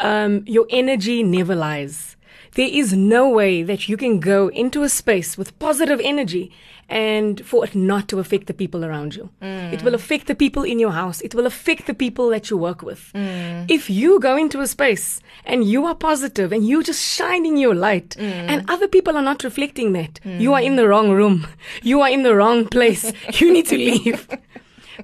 Um, 0.00 0.44
your 0.46 0.66
energy 0.70 1.22
never 1.22 1.54
lies. 1.54 2.16
There 2.58 2.68
is 2.68 2.92
no 2.92 3.28
way 3.28 3.62
that 3.62 3.88
you 3.88 3.96
can 3.96 4.18
go 4.18 4.48
into 4.48 4.82
a 4.82 4.88
space 4.88 5.38
with 5.38 5.56
positive 5.60 6.00
energy 6.02 6.50
and 6.88 7.46
for 7.46 7.64
it 7.64 7.76
not 7.76 8.08
to 8.08 8.18
affect 8.18 8.48
the 8.48 8.52
people 8.52 8.84
around 8.84 9.14
you. 9.14 9.30
Mm. 9.40 9.72
It 9.72 9.84
will 9.84 9.94
affect 9.94 10.26
the 10.26 10.34
people 10.34 10.64
in 10.64 10.80
your 10.80 10.90
house. 10.90 11.20
It 11.20 11.36
will 11.36 11.46
affect 11.46 11.86
the 11.86 11.94
people 11.94 12.30
that 12.30 12.50
you 12.50 12.56
work 12.56 12.82
with. 12.82 13.12
Mm. 13.14 13.70
If 13.70 13.88
you 13.88 14.18
go 14.18 14.36
into 14.36 14.60
a 14.60 14.66
space 14.66 15.20
and 15.44 15.62
you 15.62 15.86
are 15.86 15.94
positive 15.94 16.50
and 16.50 16.66
you're 16.66 16.82
just 16.82 17.00
shining 17.00 17.56
your 17.58 17.76
light 17.76 18.16
mm. 18.18 18.22
and 18.22 18.68
other 18.68 18.88
people 18.88 19.16
are 19.16 19.22
not 19.22 19.44
reflecting 19.44 19.92
that, 19.92 20.18
you 20.24 20.52
are 20.54 20.60
in 20.60 20.74
the 20.74 20.88
wrong 20.88 21.10
room. 21.10 21.46
You 21.82 22.00
are 22.00 22.08
in 22.08 22.22
the 22.24 22.34
wrong 22.34 22.66
place. 22.66 23.12
you 23.34 23.52
need 23.52 23.66
to 23.66 23.76
leave. 23.76 24.26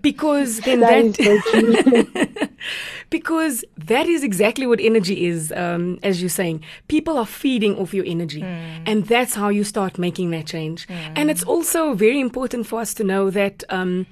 Because 0.02 0.60
then 0.60 0.80
that, 0.80 1.14
that 1.14 2.50
because 3.10 3.64
that 3.76 4.06
is 4.06 4.24
exactly 4.24 4.66
what 4.66 4.80
energy 4.80 5.26
is 5.26 5.52
um, 5.52 5.98
as 6.02 6.20
you're 6.20 6.28
saying 6.28 6.62
people 6.88 7.18
are 7.18 7.26
feeding 7.26 7.76
off 7.76 7.94
your 7.94 8.04
energy 8.06 8.40
mm. 8.40 8.82
and 8.86 9.06
that's 9.06 9.34
how 9.34 9.48
you 9.48 9.64
start 9.64 9.98
making 9.98 10.30
that 10.30 10.46
change 10.46 10.86
mm. 10.88 11.12
and 11.16 11.30
it's 11.30 11.44
also 11.44 11.94
very 11.94 12.20
important 12.20 12.66
for 12.66 12.80
us 12.80 12.94
to 12.94 13.04
know 13.04 13.30
that 13.30 13.62
um, 13.68 14.06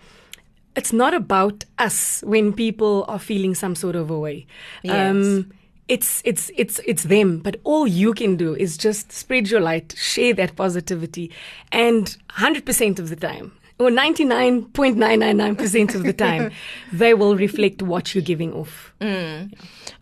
it's 0.77 0.93
not 0.93 1.15
about 1.15 1.65
us 1.79 2.23
when 2.27 2.53
people 2.53 3.05
are 3.09 3.19
feeling 3.19 3.55
some 3.55 3.75
sort 3.75 3.97
of 3.97 4.11
a 4.11 4.19
way 4.19 4.47
yes. 4.83 5.11
Um, 5.11 5.53
it's 5.89 6.23
it's 6.25 6.51
it's 6.57 6.79
it's 6.87 7.03
them 7.03 7.39
but 7.39 7.57
all 7.65 7.87
you 7.87 8.15
can 8.15 8.37
do 8.37 8.55
is 8.55 8.77
just 8.77 9.11
spread 9.11 9.51
your 9.51 9.61
light 9.61 9.95
share 9.99 10.33
that 10.33 10.55
positivity 10.55 11.31
and 11.73 12.17
100% 12.31 12.99
of 12.99 13.09
the 13.09 13.17
time 13.17 13.53
or 13.83 13.91
99.999% 13.91 15.95
of 15.95 16.05
the 16.05 16.13
time, 16.13 16.53
they 16.93 17.15
will 17.15 17.37
reflect 17.37 17.83
what 17.83 18.15
you're 18.15 18.23
giving 18.23 18.53
off. 18.53 18.93
Mm. 19.01 19.55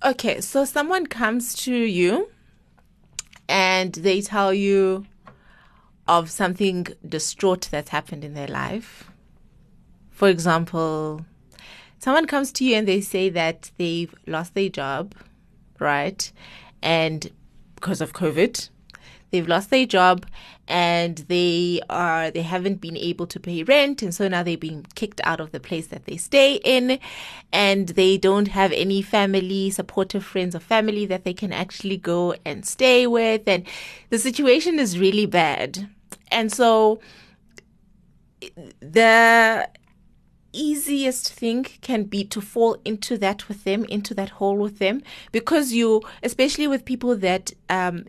Okay, 0.05 0.41
so 0.41 0.65
someone 0.65 1.07
comes 1.07 1.55
to 1.55 1.75
you 1.75 2.31
and 3.49 3.93
they 3.95 4.21
tell 4.21 4.53
you 4.53 5.07
of 6.07 6.31
something 6.31 6.87
distraught 7.09 7.69
that's 7.71 7.91
happened 7.91 8.25
in 8.25 8.35
their 8.35 8.49
life. 8.49 9.11
For 10.11 10.29
example, 10.29 11.25
someone 11.99 12.27
comes 12.27 12.53
to 12.53 12.65
you 12.65 12.77
and 12.77 12.87
they 12.87 13.01
say 13.01 13.31
that 13.31 13.71
they've 13.79 14.15
lost 14.27 14.55
their 14.55 14.69
job, 14.69 15.15
right? 15.79 16.31
And 16.83 17.31
because 17.75 18.01
of 18.01 18.13
COVID, 18.13 18.69
they've 19.31 19.49
lost 19.49 19.71
their 19.71 19.87
job 19.87 20.27
and 20.71 21.19
they 21.29 21.81
are 21.91 22.31
they 22.31 22.43
haven't 22.43 22.81
been 22.81 22.97
able 22.97 23.27
to 23.27 23.41
pay 23.41 23.65
rent 23.65 24.03
and 24.03 24.15
so 24.15 24.29
now 24.29 24.43
they're 24.43 24.57
being 24.57 24.87
kicked 24.95 25.21
out 25.25 25.41
of 25.41 25.51
the 25.51 25.59
place 25.59 25.89
that 25.89 26.05
they 26.05 26.17
stay 26.17 26.55
in 26.65 26.99
and 27.53 27.89
they 27.89 28.17
don't 28.17 28.49
have 28.49 28.71
any 28.73 29.03
family 29.03 29.69
supportive 29.69 30.25
friends 30.25 30.55
or 30.55 30.61
family 30.61 31.05
that 31.05 31.25
they 31.25 31.35
can 31.35 31.53
actually 31.53 31.97
go 31.97 32.35
and 32.45 32.65
stay 32.65 33.07
with 33.07 33.43
and 33.49 33.67
the 34.11 34.19
situation 34.19 34.79
is 34.79 34.99
really 34.99 35.27
bad. 35.27 35.89
And 36.31 36.53
so 36.53 37.01
the 38.81 39.69
easiest 40.53 41.33
thing 41.33 41.65
can 41.81 42.05
be 42.05 42.25
to 42.25 42.41
fall 42.41 42.77
into 42.85 43.17
that 43.19 43.49
with 43.49 43.65
them 43.65 43.85
into 43.85 44.15
that 44.15 44.31
hole 44.31 44.57
with 44.57 44.79
them 44.81 45.01
because 45.31 45.73
you 45.73 46.03
especially 46.25 46.67
with 46.67 46.85
people 46.85 47.15
that 47.15 47.53
um 47.69 48.05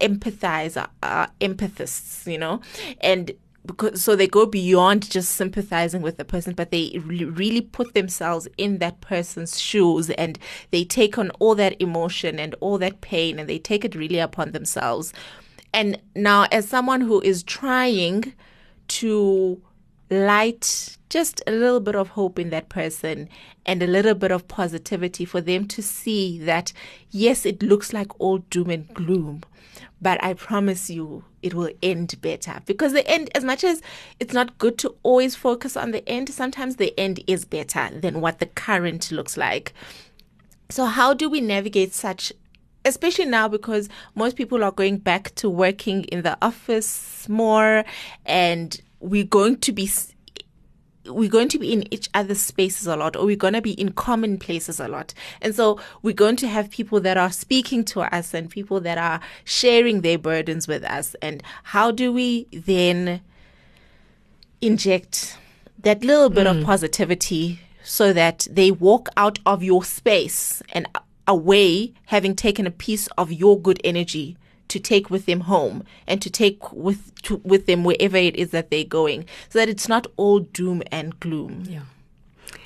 empathize 0.00 0.80
are, 0.80 0.90
uh, 1.02 1.06
are 1.06 1.30
empathists, 1.40 2.26
you 2.26 2.38
know, 2.38 2.60
and 3.00 3.32
because 3.66 4.02
so 4.02 4.14
they 4.14 4.26
go 4.26 4.44
beyond 4.44 5.08
just 5.10 5.32
sympathizing 5.32 6.02
with 6.02 6.16
the 6.18 6.24
person 6.24 6.52
but 6.54 6.70
they 6.70 7.00
re- 7.04 7.24
really 7.24 7.60
put 7.60 7.94
themselves 7.94 8.46
in 8.58 8.78
that 8.78 9.00
person's 9.00 9.58
shoes 9.58 10.10
and 10.10 10.38
they 10.70 10.84
take 10.84 11.16
on 11.16 11.30
all 11.38 11.54
that 11.54 11.80
emotion 11.80 12.38
and 12.38 12.54
all 12.60 12.78
that 12.78 13.00
pain 13.00 13.38
and 13.38 13.48
they 13.48 13.58
take 13.58 13.84
it 13.84 13.94
really 13.94 14.18
upon 14.18 14.52
themselves. 14.52 15.12
And 15.72 16.00
now 16.14 16.46
as 16.52 16.68
someone 16.68 17.00
who 17.00 17.20
is 17.22 17.42
trying 17.42 18.34
to 18.88 19.60
light 20.14 20.96
just 21.10 21.42
a 21.46 21.52
little 21.52 21.80
bit 21.80 21.94
of 21.94 22.08
hope 22.08 22.38
in 22.38 22.50
that 22.50 22.68
person 22.68 23.28
and 23.66 23.82
a 23.82 23.86
little 23.86 24.14
bit 24.14 24.30
of 24.30 24.48
positivity 24.48 25.24
for 25.24 25.40
them 25.40 25.66
to 25.66 25.82
see 25.82 26.38
that 26.38 26.72
yes 27.10 27.46
it 27.46 27.62
looks 27.62 27.92
like 27.92 28.18
all 28.20 28.38
doom 28.38 28.70
and 28.70 28.92
gloom 28.94 29.42
but 30.04 30.22
I 30.22 30.34
promise 30.34 30.90
you 30.90 31.24
it 31.42 31.54
will 31.54 31.70
end 31.82 32.20
better. 32.20 32.60
Because 32.66 32.92
the 32.92 33.06
end 33.08 33.30
as 33.34 33.42
much 33.42 33.64
as 33.64 33.80
it's 34.20 34.34
not 34.34 34.58
good 34.58 34.76
to 34.78 34.94
always 35.02 35.34
focus 35.34 35.78
on 35.78 35.92
the 35.92 36.06
end 36.06 36.28
sometimes 36.28 36.76
the 36.76 36.92
end 37.00 37.20
is 37.26 37.46
better 37.46 37.88
than 37.90 38.20
what 38.20 38.38
the 38.38 38.46
current 38.46 39.10
looks 39.10 39.38
like. 39.38 39.72
So 40.68 40.84
how 40.84 41.14
do 41.14 41.30
we 41.30 41.40
navigate 41.40 41.94
such 41.94 42.32
especially 42.84 43.24
now 43.24 43.48
because 43.48 43.88
most 44.14 44.36
people 44.36 44.62
are 44.62 44.70
going 44.70 44.98
back 44.98 45.34
to 45.36 45.48
working 45.48 46.04
in 46.04 46.20
the 46.20 46.36
office 46.42 47.26
more 47.30 47.82
and 48.26 48.78
we're 49.04 49.24
going 49.24 49.58
to 49.58 49.72
be 49.72 49.90
we're 51.06 51.28
going 51.28 51.50
to 51.50 51.58
be 51.58 51.70
in 51.70 51.92
each 51.92 52.08
other's 52.14 52.40
spaces 52.40 52.86
a 52.86 52.96
lot 52.96 53.14
or 53.14 53.26
we're 53.26 53.36
going 53.36 53.52
to 53.52 53.60
be 53.60 53.72
in 53.72 53.92
common 53.92 54.38
places 54.38 54.80
a 54.80 54.88
lot 54.88 55.12
and 55.42 55.54
so 55.54 55.78
we're 56.00 56.14
going 56.14 56.36
to 56.36 56.48
have 56.48 56.70
people 56.70 56.98
that 57.00 57.18
are 57.18 57.30
speaking 57.30 57.84
to 57.84 58.00
us 58.00 58.32
and 58.32 58.48
people 58.48 58.80
that 58.80 58.96
are 58.96 59.20
sharing 59.44 60.00
their 60.00 60.16
burdens 60.16 60.66
with 60.66 60.82
us 60.84 61.14
and 61.20 61.42
how 61.64 61.90
do 61.90 62.10
we 62.10 62.46
then 62.52 63.20
inject 64.62 65.36
that 65.78 66.02
little 66.02 66.30
bit 66.30 66.46
mm. 66.46 66.58
of 66.58 66.64
positivity 66.64 67.60
so 67.82 68.14
that 68.14 68.48
they 68.50 68.70
walk 68.70 69.10
out 69.18 69.38
of 69.44 69.62
your 69.62 69.84
space 69.84 70.62
and 70.72 70.88
away 71.26 71.92
having 72.06 72.34
taken 72.34 72.66
a 72.66 72.70
piece 72.70 73.06
of 73.18 73.30
your 73.30 73.60
good 73.60 73.78
energy 73.84 74.38
to 74.68 74.78
take 74.80 75.10
with 75.10 75.26
them 75.26 75.40
home 75.40 75.84
and 76.06 76.20
to 76.22 76.30
take 76.30 76.72
with 76.72 77.14
to, 77.22 77.36
with 77.44 77.66
them 77.66 77.84
wherever 77.84 78.16
it 78.16 78.36
is 78.36 78.50
that 78.50 78.70
they're 78.70 78.84
going 78.84 79.26
so 79.48 79.58
that 79.58 79.68
it's 79.68 79.88
not 79.88 80.06
all 80.16 80.40
doom 80.40 80.82
and 80.90 81.18
gloom. 81.20 81.64
Yeah 81.66 81.82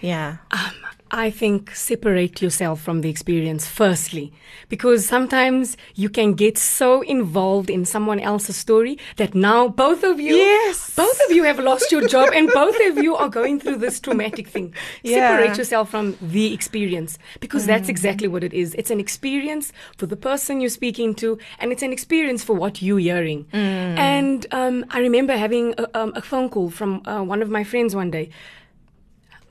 yeah 0.00 0.36
um, 0.50 0.72
I 1.10 1.30
think 1.30 1.74
separate 1.74 2.42
yourself 2.42 2.82
from 2.82 3.00
the 3.00 3.08
experience 3.08 3.66
firstly, 3.66 4.32
because 4.68 5.06
sometimes 5.06 5.76
you 5.94 6.10
can 6.10 6.34
get 6.34 6.58
so 6.58 7.00
involved 7.02 7.70
in 7.70 7.84
someone 7.86 8.20
else's 8.20 8.56
story 8.56 8.98
that 9.16 9.34
now 9.34 9.68
both 9.68 10.04
of 10.04 10.20
you, 10.20 10.34
yes. 10.34 10.94
both 10.94 11.18
of 11.26 11.34
you 11.34 11.44
have 11.44 11.58
lost 11.58 11.90
your 11.90 12.06
job 12.06 12.30
and 12.34 12.50
both 12.52 12.76
of 12.86 12.98
you 12.98 13.16
are 13.16 13.28
going 13.30 13.58
through 13.58 13.76
this 13.76 14.00
traumatic 14.00 14.48
thing. 14.48 14.74
Yeah. 15.02 15.38
Separate 15.38 15.56
yourself 15.56 15.90
from 15.90 16.18
the 16.20 16.52
experience 16.52 17.18
because 17.40 17.64
mm. 17.64 17.68
that's 17.68 17.88
exactly 17.88 18.28
what 18.28 18.44
it 18.44 18.52
is. 18.52 18.74
It's 18.74 18.90
an 18.90 19.00
experience 19.00 19.72
for 19.96 20.06
the 20.06 20.16
person 20.16 20.60
you're 20.60 20.68
speaking 20.68 21.14
to 21.16 21.38
and 21.58 21.72
it's 21.72 21.82
an 21.82 21.92
experience 21.92 22.44
for 22.44 22.54
what 22.54 22.82
you're 22.82 22.98
hearing. 22.98 23.44
Mm. 23.46 23.98
And 23.98 24.46
um, 24.50 24.84
I 24.90 24.98
remember 24.98 25.36
having 25.36 25.74
a, 25.78 25.98
um, 25.98 26.12
a 26.14 26.20
phone 26.20 26.50
call 26.50 26.68
from 26.68 27.02
uh, 27.06 27.22
one 27.22 27.40
of 27.40 27.48
my 27.48 27.64
friends 27.64 27.96
one 27.96 28.10
day 28.10 28.30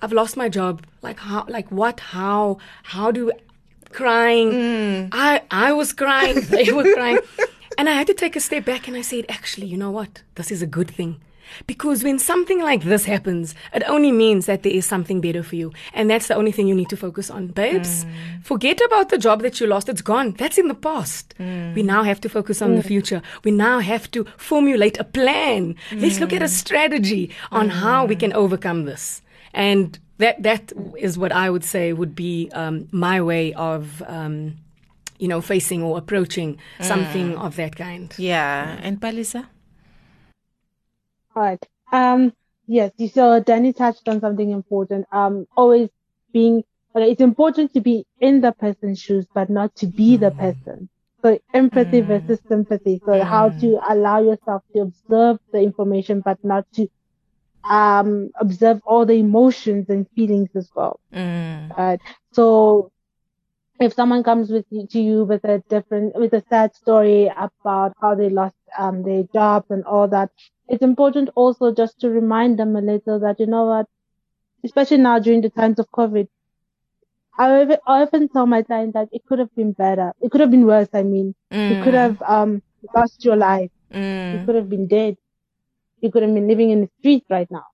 I've 0.02 0.14
lost 0.14 0.38
my 0.38 0.50
job. 0.50 0.86
Like 1.02 1.20
how? 1.20 1.46
Like 1.48 1.72
what? 1.72 2.00
How? 2.00 2.58
How 2.84 3.12
do? 3.12 3.32
Crying. 3.92 4.52
Mm. 4.52 5.10
I 5.12 5.42
I 5.50 5.74
was 5.74 5.94
crying. 5.94 6.42
they 6.50 6.72
were 6.72 6.94
crying, 6.94 7.20
and 7.78 7.90
I 7.90 7.94
had 7.94 8.08
to 8.08 8.14
take 8.14 8.36
a 8.36 8.40
step 8.40 8.66
back 8.66 8.88
and 8.88 8.98
I 8.98 9.02
said, 9.02 9.26
actually, 9.30 9.68
you 9.68 9.78
know 9.78 9.92
what? 9.92 10.24
This 10.36 10.52
is 10.52 10.62
a 10.62 10.68
good 10.68 10.92
thing. 10.92 11.22
Because 11.66 12.04
when 12.04 12.20
something 12.20 12.62
like 12.62 12.84
this 12.84 13.06
happens, 13.06 13.56
it 13.74 13.84
only 13.88 14.12
means 14.12 14.46
that 14.46 14.64
there 14.64 14.72
is 14.72 14.86
something 14.86 15.22
better 15.22 15.44
for 15.44 15.56
you. 15.56 15.72
And 15.94 16.10
that's 16.10 16.28
the 16.28 16.36
only 16.36 16.52
thing 16.52 16.68
you 16.68 16.76
need 16.76 16.90
to 16.90 16.98
focus 16.98 17.30
on. 17.30 17.48
Babes, 17.48 18.06
mm. 18.06 18.44
forget 18.44 18.80
about 18.86 19.10
the 19.10 19.18
job 19.18 19.42
that 19.42 19.60
you 19.60 19.68
lost. 19.68 19.90
It's 19.90 20.02
gone. 20.02 20.34
That's 20.34 20.58
in 20.58 20.68
the 20.68 20.76
past. 20.76 21.34
Mm. 21.40 21.76
We 21.76 21.84
now 21.84 22.04
have 22.04 22.22
to 22.22 22.30
focus 22.30 22.62
on 22.62 22.72
mm. 22.74 22.78
the 22.78 22.84
future. 22.84 23.22
We 23.44 23.52
now 23.52 23.80
have 23.80 24.10
to 24.12 24.26
formulate 24.38 25.00
a 25.00 25.04
plan. 25.04 25.76
Let's 25.94 26.20
look 26.20 26.34
at 26.34 26.42
a 26.42 26.46
mm. 26.46 26.50
strategy 26.50 27.32
on 27.52 27.70
how 27.70 28.06
we 28.06 28.16
mm. 28.16 28.20
can 28.20 28.34
overcome 28.34 28.86
this. 28.86 29.22
And 29.54 29.98
that 30.18 30.44
that 30.44 30.74
is 30.98 31.18
what 31.18 31.32
I 31.32 31.50
would 31.50 31.64
say 31.64 31.94
would 31.94 32.16
be 32.16 32.50
um, 32.54 32.88
my 32.92 33.22
way 33.22 33.54
of 33.54 34.02
um, 34.08 34.56
you 35.20 35.28
know 35.28 35.42
facing 35.42 35.84
or 35.84 35.98
approaching 35.98 36.58
mm. 36.80 36.86
something 36.86 37.38
of 37.38 37.56
that 37.56 37.76
kind. 37.76 38.14
Yeah, 38.18 38.78
and 38.82 39.00
Palisa. 39.00 39.48
All 41.36 41.44
right. 41.44 41.66
Um. 41.92 42.34
Yes. 42.68 42.92
So 43.14 43.40
Danny 43.40 43.74
touched 43.74 44.08
on 44.08 44.20
something 44.20 44.52
important. 44.52 45.06
Um. 45.12 45.48
Always 45.56 45.90
being. 46.34 46.64
It's 46.96 47.22
important 47.22 47.74
to 47.76 47.82
be 47.82 48.08
in 48.20 48.42
the 48.42 48.54
person's 48.54 49.00
shoes, 49.00 49.28
but 49.32 49.52
not 49.52 49.76
to 49.76 49.88
be 49.88 50.18
mm. 50.18 50.22
the 50.22 50.32
person. 50.32 50.90
So 51.22 51.40
empathy 51.54 52.02
mm. 52.02 52.08
versus 52.08 52.40
sympathy. 52.48 53.02
So 53.06 53.24
how 53.24 53.50
mm. 53.50 53.60
to 53.62 53.80
allow 53.88 54.22
yourself 54.22 54.64
to 54.74 54.82
observe 54.82 55.38
the 55.52 55.60
information, 55.60 56.22
but 56.22 56.44
not 56.44 56.66
to 56.74 56.90
um, 57.70 58.30
observe 58.40 58.82
all 58.86 59.06
the 59.06 59.14
emotions 59.14 59.90
and 59.90 60.08
feelings 60.16 60.50
as 60.56 60.70
well. 60.76 61.00
Mm. 61.14 61.76
Right. 61.78 62.00
So 62.32 62.92
if 63.80 63.94
someone 63.94 64.24
comes 64.24 64.50
with 64.50 64.66
you, 64.70 64.88
to 64.88 65.00
you 65.00 65.24
with 65.24 65.44
a 65.44 65.64
different, 65.70 66.16
with 66.16 66.34
a 66.34 66.44
sad 66.50 66.76
story 66.76 67.32
about 67.38 67.94
how 68.02 68.16
they 68.16 68.30
lost 68.30 68.56
um, 68.78 69.04
their 69.04 69.24
jobs 69.34 69.70
and 69.70 69.84
all 69.86 70.08
that, 70.08 70.30
it's 70.68 70.82
important 70.84 71.30
also 71.36 71.74
just 71.74 72.00
to 72.00 72.10
remind 72.10 72.60
them 72.60 72.76
a 72.76 72.82
little 72.82 73.20
that, 73.20 73.40
you 73.40 73.46
know 73.46 73.66
what, 73.66 73.88
especially 74.64 74.98
now 74.98 75.20
during 75.20 75.42
the 75.42 75.50
times 75.50 75.80
of 75.80 75.90
COVID, 75.92 76.28
I 77.40 77.78
often 77.86 78.30
tell 78.30 78.48
my 78.48 78.64
clients 78.64 78.94
that 78.94 79.10
it 79.12 79.22
could 79.28 79.38
have 79.38 79.54
been 79.56 79.72
better. 79.72 80.12
It 80.22 80.32
could 80.32 80.42
have 80.42 80.50
been 80.50 80.66
worse. 80.66 80.90
I 80.92 81.04
mean, 81.04 81.36
mm. 81.52 81.78
you 81.78 81.84
could 81.84 81.94
have 81.94 82.20
um, 82.24 82.64
lost 82.96 83.24
your 83.24 83.36
life. 83.36 83.70
Mm. 83.94 84.40
You 84.40 84.46
could 84.46 84.56
have 84.56 84.70
been 84.70 84.88
dead 84.88 85.18
you 86.02 86.12
could 86.12 86.24
have 86.24 86.34
been 86.34 86.48
living 86.48 86.70
in 86.70 86.82
the 86.82 86.90
streets 87.00 87.26
right 87.30 87.50
now. 87.50 87.66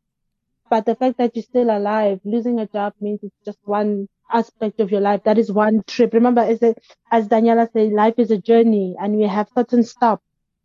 But 0.70 0.86
the 0.86 0.96
fact 0.96 1.18
that 1.18 1.36
you're 1.36 1.44
still 1.44 1.70
alive, 1.70 2.20
losing 2.24 2.60
a 2.60 2.68
job 2.68 2.94
means 3.00 3.20
it's 3.22 3.36
just 3.46 3.60
one 3.66 4.08
aspect 4.32 4.80
of 4.80 4.92
your 4.92 5.02
life. 5.02 5.22
That 5.24 5.38
is 5.38 5.52
one 5.52 5.84
trip. 5.88 6.14
Remember, 6.14 6.42
as, 6.42 6.62
a, 6.64 6.74
as 7.12 7.28
Daniela 7.28 7.72
said, 7.72 7.92
life 7.92 8.16
is 8.18 8.32
a 8.32 8.38
journey 8.38 8.96
and 9.00 9.16
we 9.16 9.24
have 9.28 9.50
certain 9.54 9.84
stop, 9.84 10.22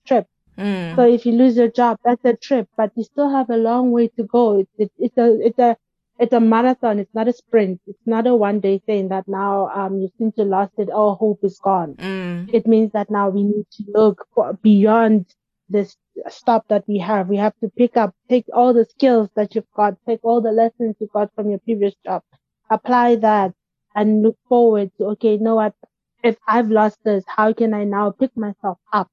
trip. 0.06 0.26
Mm. 0.56 0.96
So 0.96 1.06
if 1.06 1.26
you 1.26 1.32
lose 1.32 1.56
your 1.56 1.68
job, 1.68 1.98
that's 2.04 2.24
a 2.24 2.34
trip, 2.34 2.68
but 2.76 2.92
you 2.96 3.04
still 3.04 3.30
have 3.30 3.50
a 3.50 3.56
long 3.56 3.90
way 3.90 4.08
to 4.16 4.24
go. 4.24 4.60
It's, 4.60 4.70
it, 4.78 4.92
it's 4.98 5.18
a, 5.18 5.40
it's 5.40 5.58
a, 5.58 5.76
it's 6.18 6.32
a 6.32 6.40
marathon. 6.40 6.98
It's 6.98 7.14
not 7.14 7.28
a 7.28 7.32
sprint. 7.32 7.80
It's 7.86 8.06
not 8.06 8.26
a 8.26 8.34
one 8.34 8.60
day 8.60 8.78
thing 8.78 9.08
that 9.10 9.28
now, 9.28 9.68
um, 9.68 9.98
you 9.98 10.10
seem 10.18 10.32
to 10.32 10.42
lost 10.42 10.72
it. 10.78 10.90
All 10.90 11.14
hope 11.14 11.40
is 11.42 11.60
gone. 11.62 11.94
Mm. 11.94 12.52
It 12.52 12.66
means 12.66 12.92
that 12.92 13.10
now 13.10 13.28
we 13.28 13.42
need 13.44 13.66
to 13.72 13.84
look 13.94 14.26
beyond 14.62 15.26
this 15.68 15.96
stop 16.28 16.66
that 16.68 16.84
we 16.88 16.98
have. 16.98 17.28
We 17.28 17.36
have 17.36 17.54
to 17.62 17.70
pick 17.76 17.96
up, 17.96 18.14
take 18.28 18.46
all 18.52 18.72
the 18.72 18.84
skills 18.84 19.28
that 19.36 19.54
you've 19.54 19.70
got, 19.74 19.96
take 20.06 20.20
all 20.22 20.40
the 20.40 20.52
lessons 20.52 20.96
you 21.00 21.08
got 21.12 21.30
from 21.34 21.50
your 21.50 21.58
previous 21.60 21.94
job, 22.04 22.22
apply 22.70 23.16
that 23.16 23.54
and 23.94 24.22
look 24.22 24.36
forward 24.48 24.90
to, 24.98 25.04
okay, 25.06 25.32
you 25.32 25.40
know 25.40 25.56
what? 25.56 25.74
If 26.22 26.36
I've 26.46 26.70
lost 26.70 26.98
this, 27.04 27.24
how 27.26 27.52
can 27.52 27.74
I 27.74 27.84
now 27.84 28.10
pick 28.10 28.36
myself 28.36 28.78
up? 28.92 29.08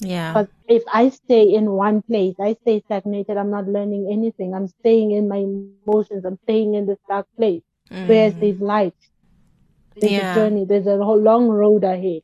Yeah. 0.00 0.32
But 0.32 0.48
if 0.68 0.82
I 0.92 1.10
stay 1.10 1.42
in 1.42 1.72
one 1.72 2.02
place, 2.02 2.36
I 2.40 2.56
stay 2.62 2.80
stagnated, 2.86 3.36
I'm 3.36 3.50
not 3.50 3.66
learning 3.66 4.08
anything. 4.10 4.54
I'm 4.54 4.68
staying 4.68 5.10
in 5.10 5.28
my 5.28 5.38
emotions. 5.38 6.24
I'm 6.24 6.38
staying 6.44 6.74
in 6.74 6.86
this 6.86 6.98
dark 7.08 7.26
place. 7.36 7.62
Mm. 7.90 8.08
Whereas 8.08 8.34
there's 8.36 8.60
light. 8.60 8.94
There's 9.96 10.12
yeah. 10.12 10.32
a 10.32 10.34
journey. 10.34 10.64
There's 10.64 10.86
a 10.86 10.96
whole 10.98 11.20
long 11.20 11.48
road 11.48 11.84
ahead. 11.84 12.22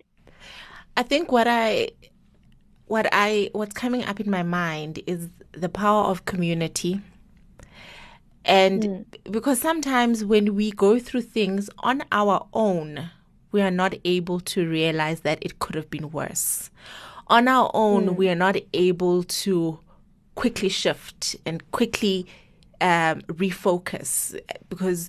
I 0.96 1.02
think 1.02 1.32
what 1.32 1.48
I 1.48 1.90
what 2.86 3.06
I 3.12 3.50
what's 3.52 3.74
coming 3.74 4.04
up 4.04 4.20
in 4.20 4.30
my 4.30 4.42
mind 4.42 5.00
is 5.06 5.28
the 5.52 5.68
power 5.68 6.04
of 6.04 6.24
community. 6.24 7.00
And 8.44 8.82
mm. 8.82 9.32
because 9.32 9.58
sometimes 9.58 10.24
when 10.24 10.54
we 10.54 10.70
go 10.70 10.98
through 10.98 11.22
things 11.22 11.70
on 11.78 12.02
our 12.12 12.46
own, 12.52 13.10
we 13.52 13.62
are 13.62 13.70
not 13.70 13.94
able 14.04 14.40
to 14.40 14.68
realize 14.68 15.20
that 15.20 15.38
it 15.40 15.60
could 15.60 15.74
have 15.76 15.88
been 15.88 16.10
worse. 16.10 16.70
On 17.28 17.48
our 17.48 17.70
own, 17.72 18.08
mm. 18.08 18.16
we 18.16 18.28
are 18.28 18.34
not 18.34 18.56
able 18.74 19.22
to 19.22 19.78
quickly 20.34 20.68
shift 20.68 21.36
and 21.46 21.70
quickly 21.70 22.26
um, 22.82 23.22
refocus 23.22 24.38
because 24.68 25.08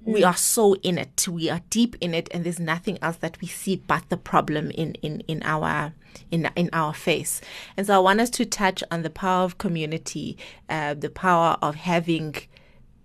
we 0.00 0.22
mm. 0.22 0.26
are 0.26 0.36
so 0.36 0.74
in 0.76 0.98
it. 0.98 1.28
We 1.28 1.48
are 1.48 1.60
deep 1.70 1.96
in 2.00 2.12
it, 2.12 2.28
and 2.32 2.42
there's 2.42 2.58
nothing 2.58 2.98
else 3.02 3.16
that 3.18 3.40
we 3.40 3.46
see 3.46 3.76
but 3.76 4.08
the 4.08 4.16
problem 4.16 4.70
in 4.72 4.94
in 4.94 5.20
in 5.28 5.42
our 5.44 5.92
in 6.30 6.50
in 6.56 6.70
our 6.72 6.94
face. 6.94 7.40
And 7.76 7.86
so 7.86 7.96
I 7.96 7.98
want 7.98 8.20
us 8.20 8.30
to 8.30 8.44
touch 8.44 8.82
on 8.90 9.02
the 9.02 9.10
power 9.10 9.44
of 9.44 9.58
community, 9.58 10.36
uh, 10.68 10.94
the 10.94 11.10
power 11.10 11.56
of 11.62 11.74
having 11.74 12.36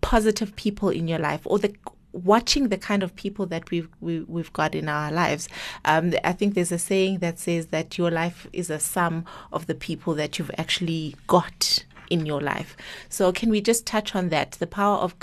positive 0.01 0.55
people 0.55 0.89
in 0.89 1.07
your 1.07 1.19
life, 1.19 1.41
or 1.45 1.59
the 1.59 1.73
watching 2.13 2.69
the 2.69 2.77
kind 2.77 3.03
of 3.03 3.15
people 3.15 3.45
that 3.47 3.69
we've 3.71 3.89
we, 3.99 4.15
have 4.15 4.29
we 4.29 4.41
have 4.41 4.53
got 4.53 4.75
in 4.75 4.87
our 4.87 5.11
lives. 5.11 5.49
Um, 5.85 6.13
I 6.23 6.33
think 6.33 6.53
there's 6.53 6.71
a 6.71 6.79
saying 6.79 7.19
that 7.19 7.39
says 7.39 7.67
that 7.67 7.97
your 7.97 8.11
life 8.11 8.47
is 8.53 8.69
a 8.69 8.79
sum 8.79 9.25
of 9.51 9.67
the 9.67 9.75
people 9.75 10.13
that 10.15 10.37
you've 10.37 10.51
actually 10.57 11.15
got 11.27 11.83
in 12.09 12.25
your 12.25 12.41
life. 12.41 12.75
So 13.09 13.31
can 13.31 13.49
we 13.49 13.61
just 13.61 13.85
touch 13.85 14.15
on 14.15 14.29
that? 14.29 14.53
The 14.53 14.67
power 14.67 14.97
of 14.97 15.15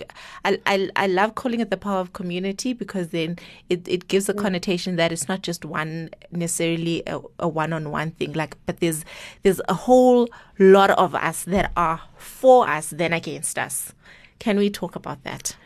I 0.44 0.58
I, 0.66 0.88
I 0.96 1.06
love 1.06 1.34
calling 1.34 1.60
it 1.60 1.70
the 1.70 1.76
power 1.76 2.00
of 2.00 2.12
community 2.12 2.72
because 2.72 3.08
then 3.08 3.38
it, 3.68 3.86
it 3.86 4.08
gives 4.08 4.28
a 4.28 4.34
connotation 4.34 4.96
that 4.96 5.12
it's 5.12 5.28
not 5.28 5.42
just 5.42 5.64
one 5.64 6.10
necessarily 6.30 7.02
a, 7.06 7.20
a 7.38 7.48
one-on-one 7.48 8.12
thing 8.12 8.32
like 8.32 8.56
but 8.66 8.80
there's 8.80 9.04
there's 9.42 9.60
a 9.68 9.74
whole 9.74 10.28
lot 10.58 10.90
of 10.90 11.14
us 11.14 11.44
that 11.44 11.72
are 11.76 12.00
for 12.16 12.68
us 12.68 12.90
than 12.90 13.12
against 13.12 13.58
us. 13.58 13.92
Can 14.38 14.58
we 14.58 14.70
talk 14.70 14.96
about 14.96 15.22
that? 15.24 15.56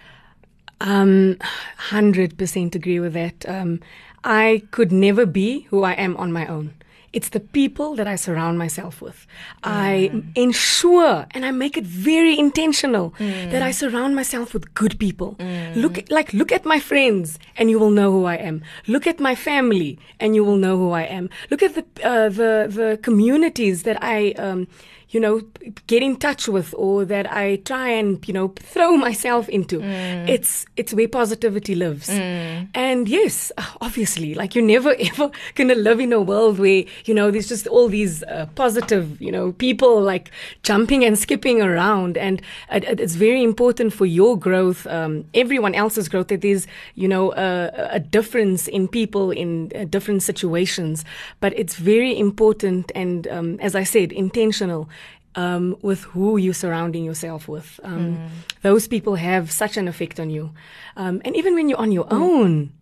Um, 0.80 1.38
hundred 1.76 2.36
percent 2.36 2.74
agree 2.74 3.00
with 3.00 3.14
that. 3.14 3.48
Um, 3.48 3.80
I 4.24 4.62
could 4.70 4.90
never 4.90 5.26
be 5.26 5.60
who 5.70 5.82
I 5.84 5.92
am 5.92 6.16
on 6.16 6.32
my 6.32 6.46
own. 6.46 6.74
It's 7.14 7.30
the 7.30 7.40
people 7.40 7.94
that 7.98 8.08
I 8.14 8.16
surround 8.16 8.58
myself 8.58 8.94
with. 9.00 9.18
Mm. 9.62 9.70
I 9.86 9.94
ensure 10.34 11.26
and 11.30 11.46
I 11.46 11.52
make 11.52 11.74
it 11.80 11.86
very 11.86 12.34
intentional 12.46 13.06
mm. 13.18 13.50
that 13.52 13.62
I 13.62 13.70
surround 13.70 14.16
myself 14.16 14.52
with 14.54 14.74
good 14.74 14.98
people. 14.98 15.36
Mm. 15.38 15.76
Look, 15.76 15.94
like, 16.10 16.32
look 16.32 16.50
at 16.58 16.64
my 16.64 16.80
friends 16.90 17.38
and 17.56 17.70
you 17.70 17.78
will 17.78 17.94
know 18.00 18.10
who 18.10 18.24
I 18.24 18.36
am. 18.50 18.62
Look 18.88 19.06
at 19.06 19.20
my 19.20 19.34
family 19.34 19.98
and 20.18 20.34
you 20.34 20.44
will 20.44 20.56
know 20.56 20.76
who 20.76 20.90
I 20.90 21.04
am. 21.18 21.30
Look 21.50 21.62
at 21.62 21.74
the, 21.78 21.84
uh, 22.02 22.28
the, 22.40 22.66
the 22.80 22.98
communities 23.02 23.84
that 23.84 23.98
I, 24.02 24.32
um, 24.32 24.66
you 25.10 25.20
know, 25.20 25.42
get 25.86 26.02
in 26.02 26.16
touch 26.16 26.48
with 26.48 26.74
or 26.76 27.04
that 27.04 27.30
I 27.30 27.56
try 27.56 27.88
and, 27.88 28.26
you 28.26 28.34
know, 28.34 28.48
throw 28.56 28.96
myself 28.96 29.48
into. 29.48 29.80
Mm. 29.80 30.28
It's, 30.28 30.66
it's 30.76 30.92
where 30.92 31.08
positivity 31.08 31.74
lives. 31.74 32.08
Mm. 32.08 32.68
And 32.74 33.08
yes, 33.08 33.52
obviously, 33.80 34.34
like 34.34 34.54
you're 34.54 34.64
never 34.64 34.94
ever 34.98 35.30
going 35.54 35.68
to 35.68 35.74
live 35.74 36.00
in 36.00 36.12
a 36.12 36.20
world 36.20 36.58
where, 36.58 36.84
you 37.04 37.14
know, 37.14 37.30
there's 37.30 37.48
just 37.48 37.66
all 37.66 37.88
these 37.88 38.22
uh, 38.24 38.46
positive, 38.54 39.20
you 39.20 39.30
know, 39.30 39.52
people 39.52 40.00
like 40.00 40.30
jumping 40.62 41.04
and 41.04 41.18
skipping 41.18 41.60
around. 41.62 42.16
And 42.16 42.42
it, 42.70 43.00
it's 43.00 43.14
very 43.14 43.42
important 43.42 43.92
for 43.92 44.06
your 44.06 44.38
growth, 44.38 44.86
um, 44.86 45.24
everyone 45.34 45.74
else's 45.74 46.08
growth, 46.08 46.28
that 46.28 46.40
there's, 46.40 46.66
you 46.94 47.08
know, 47.08 47.32
a, 47.34 47.70
a 47.92 48.00
difference 48.00 48.66
in 48.68 48.88
people 48.88 49.30
in 49.30 49.70
uh, 49.74 49.84
different 49.84 50.22
situations. 50.22 51.04
But 51.40 51.56
it's 51.58 51.76
very 51.76 52.18
important 52.18 52.90
and, 52.94 53.28
um, 53.28 53.60
as 53.60 53.74
I 53.74 53.84
said, 53.84 54.12
intentional 54.12 54.88
um, 55.34 55.76
with 55.82 56.04
who 56.04 56.36
you're 56.36 56.54
surrounding 56.54 57.04
yourself 57.04 57.48
with. 57.48 57.80
Um, 57.82 58.16
mm. 58.16 58.28
Those 58.62 58.88
people 58.88 59.16
have 59.16 59.50
such 59.50 59.76
an 59.76 59.88
effect 59.88 60.20
on 60.20 60.30
you. 60.30 60.52
Um, 60.96 61.20
and 61.24 61.36
even 61.36 61.54
when 61.54 61.68
you're 61.68 61.78
on 61.78 61.92
your 61.92 62.06
mm. 62.06 62.12
own, 62.12 62.72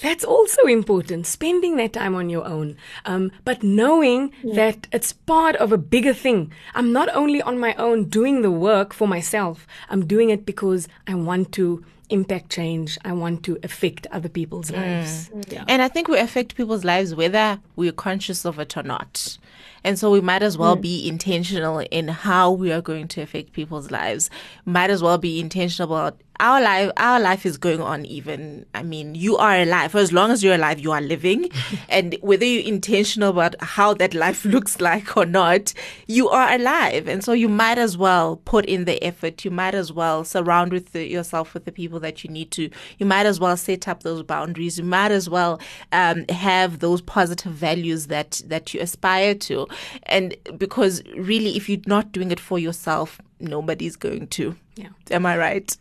that's 0.00 0.24
also 0.24 0.62
important, 0.66 1.26
spending 1.26 1.76
that 1.76 1.92
time 1.92 2.14
on 2.14 2.30
your 2.30 2.46
own. 2.46 2.76
Um, 3.04 3.32
but 3.44 3.62
knowing 3.62 4.32
yeah. 4.42 4.54
that 4.54 4.86
it's 4.92 5.12
part 5.12 5.56
of 5.56 5.72
a 5.72 5.78
bigger 5.78 6.14
thing. 6.14 6.52
I'm 6.74 6.92
not 6.92 7.08
only 7.14 7.42
on 7.42 7.58
my 7.58 7.74
own 7.74 8.04
doing 8.04 8.42
the 8.42 8.50
work 8.50 8.92
for 8.92 9.08
myself, 9.08 9.66
I'm 9.90 10.06
doing 10.06 10.30
it 10.30 10.46
because 10.46 10.86
I 11.06 11.14
want 11.16 11.52
to 11.52 11.84
impact 12.10 12.50
change. 12.50 12.98
I 13.04 13.12
want 13.12 13.42
to 13.44 13.58
affect 13.62 14.06
other 14.10 14.28
people's 14.28 14.70
mm. 14.70 14.76
lives. 14.76 15.30
Yeah. 15.48 15.64
And 15.68 15.82
I 15.82 15.88
think 15.88 16.08
we 16.08 16.18
affect 16.18 16.54
people's 16.56 16.84
lives 16.84 17.14
whether 17.14 17.60
we're 17.76 17.92
conscious 17.92 18.44
of 18.44 18.58
it 18.58 18.76
or 18.76 18.82
not. 18.82 19.38
And 19.84 19.98
so 19.98 20.10
we 20.10 20.20
might 20.20 20.42
as 20.42 20.58
well 20.58 20.76
mm. 20.76 20.82
be 20.82 21.08
intentional 21.08 21.78
in 21.78 22.08
how 22.08 22.50
we 22.50 22.72
are 22.72 22.82
going 22.82 23.08
to 23.08 23.22
affect 23.22 23.52
people's 23.52 23.90
lives. 23.90 24.28
Might 24.64 24.90
as 24.90 25.02
well 25.02 25.18
be 25.18 25.40
intentional 25.40 25.94
about 25.94 26.20
our 26.40 26.60
life 26.60 26.90
our 26.96 27.18
life 27.18 27.44
is 27.44 27.56
going 27.56 27.80
on 27.80 28.04
even 28.06 28.64
i 28.74 28.82
mean 28.82 29.14
you 29.14 29.36
are 29.36 29.56
alive. 29.56 29.92
For 29.92 29.98
as 29.98 30.12
long 30.12 30.30
as 30.30 30.42
you're 30.42 30.54
alive 30.54 30.78
you 30.78 30.92
are 30.92 31.00
living. 31.00 31.50
And 31.88 32.16
whether 32.20 32.44
you're 32.44 32.66
intentional 32.66 33.30
about 33.30 33.54
how 33.60 33.94
that 33.94 34.14
life 34.14 34.44
looks 34.54 34.80
like 34.80 35.16
or 35.16 35.26
not 35.26 35.72
you 36.06 36.28
are 36.28 36.52
alive. 36.52 37.08
And 37.08 37.24
so 37.24 37.32
you 37.32 37.48
might 37.48 37.78
as 37.78 37.96
well 37.96 38.36
put 38.44 38.64
in 38.66 38.84
the 38.84 39.02
effort. 39.02 39.44
You 39.44 39.50
might 39.50 39.74
as 39.74 39.92
well 39.92 40.24
surround 40.24 40.72
with 40.72 40.92
the, 40.92 41.06
yourself 41.06 41.54
with 41.54 41.64
the 41.64 41.72
people 41.72 42.00
that 42.00 42.24
you 42.24 42.30
need 42.30 42.50
to. 42.52 42.70
You 42.98 43.06
might 43.06 43.26
as 43.26 43.40
well 43.40 43.56
set 43.56 43.88
up 43.88 44.02
those 44.02 44.22
boundaries. 44.22 44.78
You 44.78 44.84
might 44.84 45.12
as 45.12 45.28
well 45.30 45.60
um, 45.92 46.24
have 46.28 46.80
those 46.80 47.00
positive 47.00 47.52
values 47.52 48.08
that 48.08 48.42
that 48.46 48.74
you 48.74 48.80
aspire 48.80 49.34
to. 49.34 49.66
And 50.04 50.36
because 50.56 51.02
really 51.16 51.56
if 51.56 51.68
you're 51.68 51.80
not 51.86 52.12
doing 52.12 52.30
it 52.30 52.40
for 52.40 52.58
yourself 52.58 53.20
nobody's 53.40 53.96
going 53.96 54.28
to. 54.28 54.56
Yeah. 54.76 54.88
Am 55.10 55.26
I 55.26 55.36
right? 55.36 55.76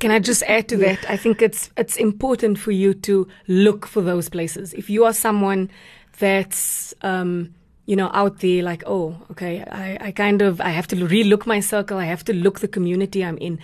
Can 0.00 0.10
I 0.10 0.18
just 0.18 0.42
add 0.44 0.68
to 0.68 0.76
that? 0.86 1.08
I 1.08 1.16
think 1.16 1.42
it's 1.42 1.70
it's 1.76 1.96
important 1.96 2.58
for 2.58 2.70
you 2.70 2.94
to 2.94 3.26
look 3.48 3.86
for 3.86 4.02
those 4.02 4.28
places. 4.28 4.72
If 4.74 4.90
you 4.90 5.04
are 5.04 5.12
someone 5.12 5.70
that's 6.18 6.94
um, 7.02 7.54
you 7.90 7.96
know, 7.96 8.08
out 8.12 8.38
there 8.38 8.62
like, 8.62 8.84
oh, 8.86 9.16
okay, 9.32 9.64
I, 9.64 9.98
I 10.00 10.12
kind 10.12 10.42
of 10.42 10.60
I 10.60 10.70
have 10.70 10.86
to 10.88 10.96
relook 10.96 11.44
my 11.44 11.58
circle, 11.58 11.98
I 11.98 12.04
have 12.04 12.24
to 12.26 12.32
look 12.32 12.60
the 12.60 12.68
community 12.68 13.24
I'm 13.24 13.36
in. 13.38 13.58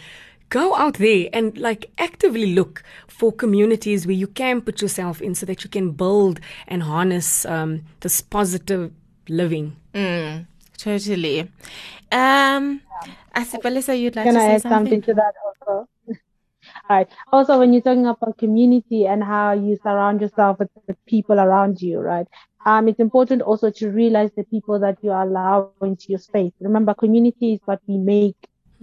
Go 0.48 0.74
out 0.74 0.94
there 0.94 1.28
and 1.32 1.56
like 1.56 1.90
actively 1.98 2.54
look 2.54 2.82
for 3.06 3.30
communities 3.30 4.04
where 4.04 4.16
you 4.16 4.26
can 4.26 4.62
put 4.62 4.82
yourself 4.82 5.22
in 5.22 5.36
so 5.36 5.46
that 5.46 5.62
you 5.62 5.70
can 5.70 5.92
build 5.92 6.40
and 6.66 6.82
harness 6.82 7.44
um, 7.46 7.82
this 8.00 8.20
positive 8.20 8.92
living. 9.28 9.76
Mm, 9.94 10.46
totally. 10.76 11.50
Um, 12.12 12.80
Asipalisa, 13.34 13.98
you'd 13.98 14.16
like 14.16 14.24
Can 14.24 14.34
to 14.34 14.40
I 14.40 14.42
say 14.42 14.54
add 14.54 14.62
something? 14.62 14.78
something 14.78 15.02
to 15.02 15.14
that 15.14 15.34
also? 15.44 15.88
All 16.88 16.96
right. 16.96 17.08
Also, 17.32 17.58
when 17.58 17.72
you're 17.72 17.82
talking 17.82 18.06
about 18.06 18.38
community 18.38 19.06
and 19.06 19.22
how 19.22 19.52
you 19.52 19.76
surround 19.82 20.20
yourself 20.20 20.58
with 20.58 20.70
the 20.86 20.96
people 21.06 21.38
around 21.40 21.80
you, 21.80 22.00
right? 22.00 22.26
Um, 22.64 22.88
it's 22.88 22.98
important 22.98 23.42
also 23.42 23.70
to 23.70 23.90
realize 23.90 24.30
the 24.36 24.44
people 24.44 24.78
that 24.80 24.98
you 25.02 25.10
allow 25.12 25.70
into 25.82 26.06
your 26.08 26.18
space. 26.18 26.52
Remember, 26.60 26.94
community 26.94 27.54
is 27.54 27.60
what 27.64 27.80
we 27.86 27.96
make 27.96 28.36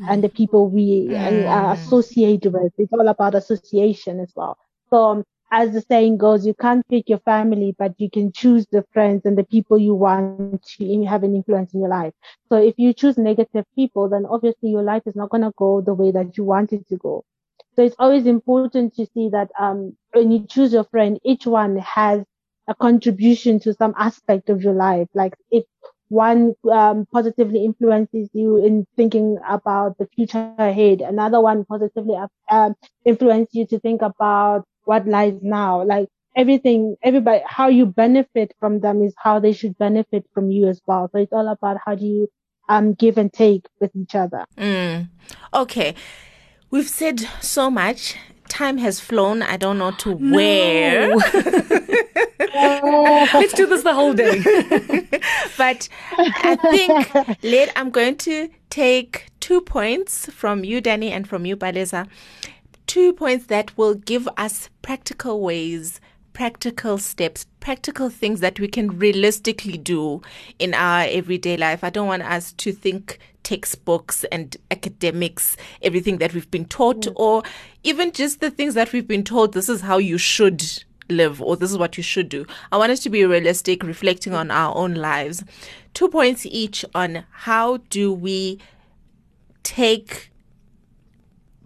and 0.08 0.24
the 0.24 0.30
people 0.30 0.70
we 0.70 1.08
mm. 1.10 1.46
uh, 1.48 1.74
associate 1.74 2.46
with. 2.46 2.72
It's 2.78 2.94
all 2.94 3.08
about 3.08 3.36
association 3.36 4.20
as 4.20 4.32
well. 4.36 4.58
So 4.90 4.98
um, 4.98 5.24
as 5.54 5.74
the 5.74 5.82
saying 5.82 6.20
goes, 6.20 6.48
you 6.48 6.56
can't 6.56 6.88
pick 6.90 7.10
your 7.10 7.20
family, 7.20 7.76
but 7.80 8.00
you 8.00 8.10
can 8.12 8.34
choose 8.34 8.68
the 8.72 8.86
friends 8.94 9.26
and 9.26 9.38
the 9.38 9.46
people 9.46 9.80
you 9.80 9.96
want 9.96 10.40
to 10.54 10.88
have 11.06 11.24
an 11.24 11.36
influence 11.36 11.74
in 11.74 11.82
your 11.82 11.90
life. 11.90 12.14
So 12.50 12.58
if 12.58 12.76
you 12.78 12.94
choose 12.94 13.18
negative 13.18 13.66
people, 13.76 14.10
then 14.10 14.26
obviously 14.26 14.70
your 14.70 14.84
life 14.84 15.04
is 15.06 15.16
not 15.16 15.30
going 15.30 15.44
to 15.44 15.54
go 15.58 15.82
the 15.82 15.94
way 15.94 16.12
that 16.12 16.38
you 16.38 16.44
want 16.44 16.74
it 16.74 16.88
to 16.90 16.98
go. 16.98 17.24
So 17.76 17.84
it's 17.84 17.96
always 18.00 18.26
important 18.28 18.96
to 18.96 19.06
see 19.06 19.30
that 19.30 19.52
um, 19.60 19.96
when 20.14 20.32
you 20.32 20.46
choose 20.46 20.74
your 20.74 20.86
friend, 20.86 21.20
each 21.24 21.46
one 21.46 21.78
has 21.78 22.24
a 22.68 22.76
contribution 22.76 23.60
to 23.62 23.74
some 23.74 23.94
aspect 23.98 24.50
of 24.50 24.62
your 24.64 24.74
life. 24.74 25.08
Like 25.14 25.34
if 25.52 25.66
one 26.10 26.56
um, 26.72 27.08
positively 27.12 27.66
influences 27.66 28.30
you 28.34 28.58
in 28.58 28.86
thinking 28.96 29.38
about 29.48 29.98
the 29.98 30.08
future 30.08 30.44
ahead, 30.44 31.02
another 31.02 31.42
one 31.42 31.66
positively 31.66 32.16
uh, 32.50 32.70
influences 33.06 33.56
you 33.56 33.66
to 33.68 33.80
think 33.80 34.02
about 34.02 34.66
what 34.86 35.08
lies 35.08 35.40
now. 35.42 35.84
Like 35.84 36.10
everything, 36.36 36.96
everybody, 37.04 37.42
how 37.46 37.68
you 37.68 37.86
benefit 37.86 38.54
from 38.60 38.80
them 38.80 39.02
is 39.02 39.14
how 39.18 39.40
they 39.40 39.54
should 39.54 39.78
benefit 39.78 40.26
from 40.34 40.52
you 40.52 40.68
as 40.68 40.82
well. 40.86 41.10
So 41.12 41.20
it's 41.20 41.34
all 41.34 41.48
about 41.48 41.78
how 41.86 41.96
do 41.96 42.06
you 42.06 42.30
um, 42.70 42.94
give 42.94 43.18
and 43.18 43.32
take 43.32 43.68
with 43.80 43.92
each 43.96 44.16
other. 44.16 44.46
Mm. 44.58 45.10
Okay. 45.54 45.96
We've 46.70 46.90
said 46.90 47.20
so 47.42 47.70
much. 47.70 48.16
Time 48.50 48.78
has 48.78 49.00
flown. 49.00 49.42
I 49.42 49.58
don't 49.58 49.78
know 49.78 49.92
to 49.92 50.16
no. 50.16 50.36
where. 50.36 51.16
Let's 52.54 53.54
do 53.54 53.66
this 53.66 53.84
the 53.84 53.94
whole 53.94 54.14
day. 54.14 54.40
but 55.58 55.90
I 56.18 56.56
think 56.56 57.44
let 57.44 57.72
I'm 57.76 57.90
going 57.90 58.16
to 58.18 58.50
take 58.70 59.28
two 59.40 59.62
points 59.62 60.28
from 60.32 60.64
you, 60.64 60.82
Danny, 60.82 61.12
and 61.12 61.28
from 61.28 61.46
you, 61.46 61.58
Palisa 61.58 62.08
two 62.94 63.12
points 63.12 63.48
that 63.48 63.76
will 63.76 63.96
give 63.96 64.30
us 64.38 64.70
practical 64.84 65.42
ways 65.42 66.00
practical 66.34 67.00
steps, 67.00 67.48
practical 67.60 68.08
things 68.10 68.40
that 68.40 68.60
we 68.60 68.68
can 68.68 69.00
realistically 69.00 69.78
do 69.78 70.22
in 70.60 70.76
our 70.76 71.06
everyday 71.10 71.58
life. 71.58 71.84
I 71.84 71.90
don't 71.90 72.08
want 72.08 72.22
us 72.24 72.54
to 72.54 72.72
think 72.72 73.18
textbooks 73.42 74.24
and 74.26 74.56
academics, 74.70 75.58
everything 75.82 76.18
that 76.18 76.36
we've 76.36 76.50
been 76.52 76.66
taught, 76.66 77.02
mm. 77.02 77.14
or 77.16 77.42
even 77.84 78.12
just 78.12 78.42
the 78.42 78.52
things 78.52 78.76
that 78.76 78.94
we've 78.94 79.08
been 79.08 79.24
told 79.24 79.54
this 79.54 79.70
is 79.70 79.82
how 79.82 79.98
you 79.98 80.20
should 80.20 80.64
live 81.10 81.40
or 81.42 81.56
this 81.56 81.72
is 81.72 81.78
what 81.80 81.98
you 81.98 82.04
should 82.04 82.30
do. 82.30 82.46
I 82.72 82.78
want 82.78 82.92
us 82.92 83.00
to 83.02 83.10
be 83.10 83.26
realistic, 83.26 83.84
reflecting 83.84 84.36
on 84.36 84.52
our 84.52 84.76
own 84.76 84.94
lives. 84.94 85.44
Two 85.96 86.10
points 86.10 86.46
each 86.46 86.86
on 86.94 87.26
how 87.32 87.78
do 87.90 88.14
we 88.14 88.60
take 89.64 90.32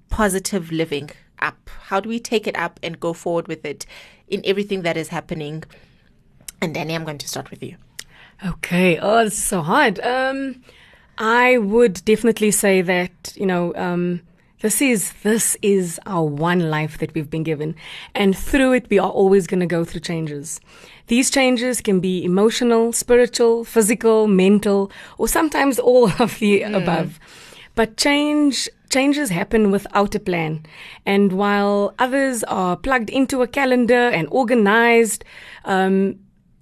positive 0.10 0.72
living 0.72 1.10
up? 1.40 1.70
How 1.84 2.00
do 2.00 2.10
we 2.10 2.20
take 2.20 2.48
it 2.48 2.58
up 2.58 2.80
and 2.84 3.00
go 3.00 3.14
forward 3.14 3.48
with 3.48 3.66
it 3.66 3.86
in 4.28 4.42
everything 4.46 4.82
that 4.84 4.98
is 4.98 5.10
happening? 5.10 5.64
And 6.62 6.74
Danny, 6.74 6.96
I'm 6.96 7.04
going 7.06 7.20
to 7.20 7.28
start 7.28 7.52
with 7.52 7.62
you. 7.64 7.76
Okay. 8.46 8.98
Oh, 9.00 9.24
this 9.24 9.34
is 9.34 9.44
so 9.44 9.62
hard. 9.62 10.00
Um, 10.00 10.64
I 11.18 11.58
would 11.58 12.04
definitely 12.06 12.52
say 12.52 12.82
that, 12.82 13.34
you 13.36 13.46
know, 13.46 13.74
um, 13.76 14.22
This 14.62 14.82
is 14.82 15.14
this 15.22 15.56
is 15.62 16.00
our 16.08 16.24
one 16.26 16.72
life 16.72 16.98
that 16.98 17.14
we've 17.14 17.30
been 17.30 17.44
given, 17.46 17.76
and 18.16 18.36
through 18.36 18.74
it 18.74 18.90
we 18.90 18.98
are 18.98 19.12
always 19.12 19.46
going 19.46 19.60
to 19.60 19.68
go 19.68 19.86
through 19.86 20.02
changes. 20.02 20.60
These 21.06 21.30
changes 21.30 21.80
can 21.80 22.00
be 22.00 22.26
emotional, 22.26 22.92
spiritual, 22.92 23.66
physical, 23.66 24.26
mental, 24.28 24.90
or 25.20 25.28
sometimes 25.28 25.78
all 25.78 26.10
of 26.20 26.40
the 26.40 26.64
above. 26.64 27.20
But 27.78 27.96
change 27.96 28.68
changes 28.90 29.30
happen 29.30 29.70
without 29.70 30.16
a 30.16 30.20
plan. 30.20 30.66
And 31.06 31.32
while 31.32 31.94
others 32.00 32.44
are 32.46 32.76
plugged 32.76 33.12
into 33.12 33.44
a 33.44 33.48
calendar 33.48 34.10
and 34.18 34.28
organized, 34.32 35.24
um, 35.64 36.16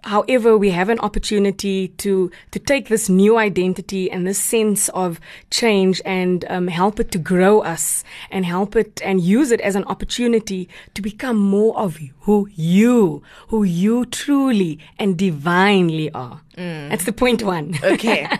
however, 0.03 0.57
we 0.57 0.71
have 0.71 0.89
an 0.89 0.99
opportunity 0.99 1.87
to 2.03 2.29
to 2.51 2.59
take 2.59 2.89
this 2.89 3.07
new 3.07 3.37
identity 3.37 4.11
and 4.11 4.27
this 4.27 4.37
sense 4.37 4.89
of 4.89 5.21
change 5.51 6.01
and 6.03 6.43
um, 6.49 6.67
help 6.67 6.99
it 6.99 7.11
to 7.11 7.17
grow 7.17 7.61
us 7.61 8.03
and 8.29 8.45
help 8.45 8.75
it 8.75 9.01
and 9.01 9.21
use 9.21 9.51
it 9.51 9.61
as 9.61 9.75
an 9.77 9.85
opportunity 9.85 10.67
to 10.95 11.01
become 11.01 11.37
more 11.37 11.73
of 11.79 11.97
who 12.27 12.49
you, 12.55 13.23
who 13.47 13.63
you 13.63 14.05
truly 14.05 14.79
and 14.99 15.17
divinely 15.17 16.11
are. 16.11 16.41
That's 16.89 17.05
the 17.05 17.13
point 17.13 17.41
one. 17.41 17.79
Okay. 17.83 18.27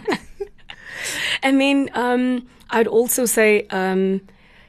And 1.43 1.61
then 1.61 1.89
um, 1.93 2.47
I'd 2.69 2.87
also 2.87 3.25
say 3.25 3.67
um, 3.69 4.21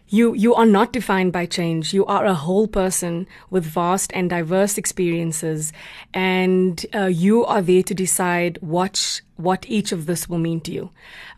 you 0.09 0.35
you 0.35 0.55
are 0.55 0.67
not 0.67 0.93
defined 0.93 1.33
by 1.33 1.47
change. 1.47 1.93
You 1.93 2.07
are 2.07 2.25
a 2.25 2.35
whole 2.35 2.69
person 2.69 3.27
with 3.51 3.65
vast 3.65 4.13
and 4.15 4.31
diverse 4.31 4.79
experiences, 4.79 5.73
and 6.15 6.85
uh, 6.95 7.07
you 7.07 7.45
are 7.45 7.63
there 7.63 7.83
to 7.83 7.95
decide 7.95 8.59
what 8.61 9.21
what 9.37 9.67
each 9.69 9.93
of 9.93 10.07
this 10.07 10.29
will 10.29 10.39
mean 10.39 10.61
to 10.63 10.73
you. 10.73 10.91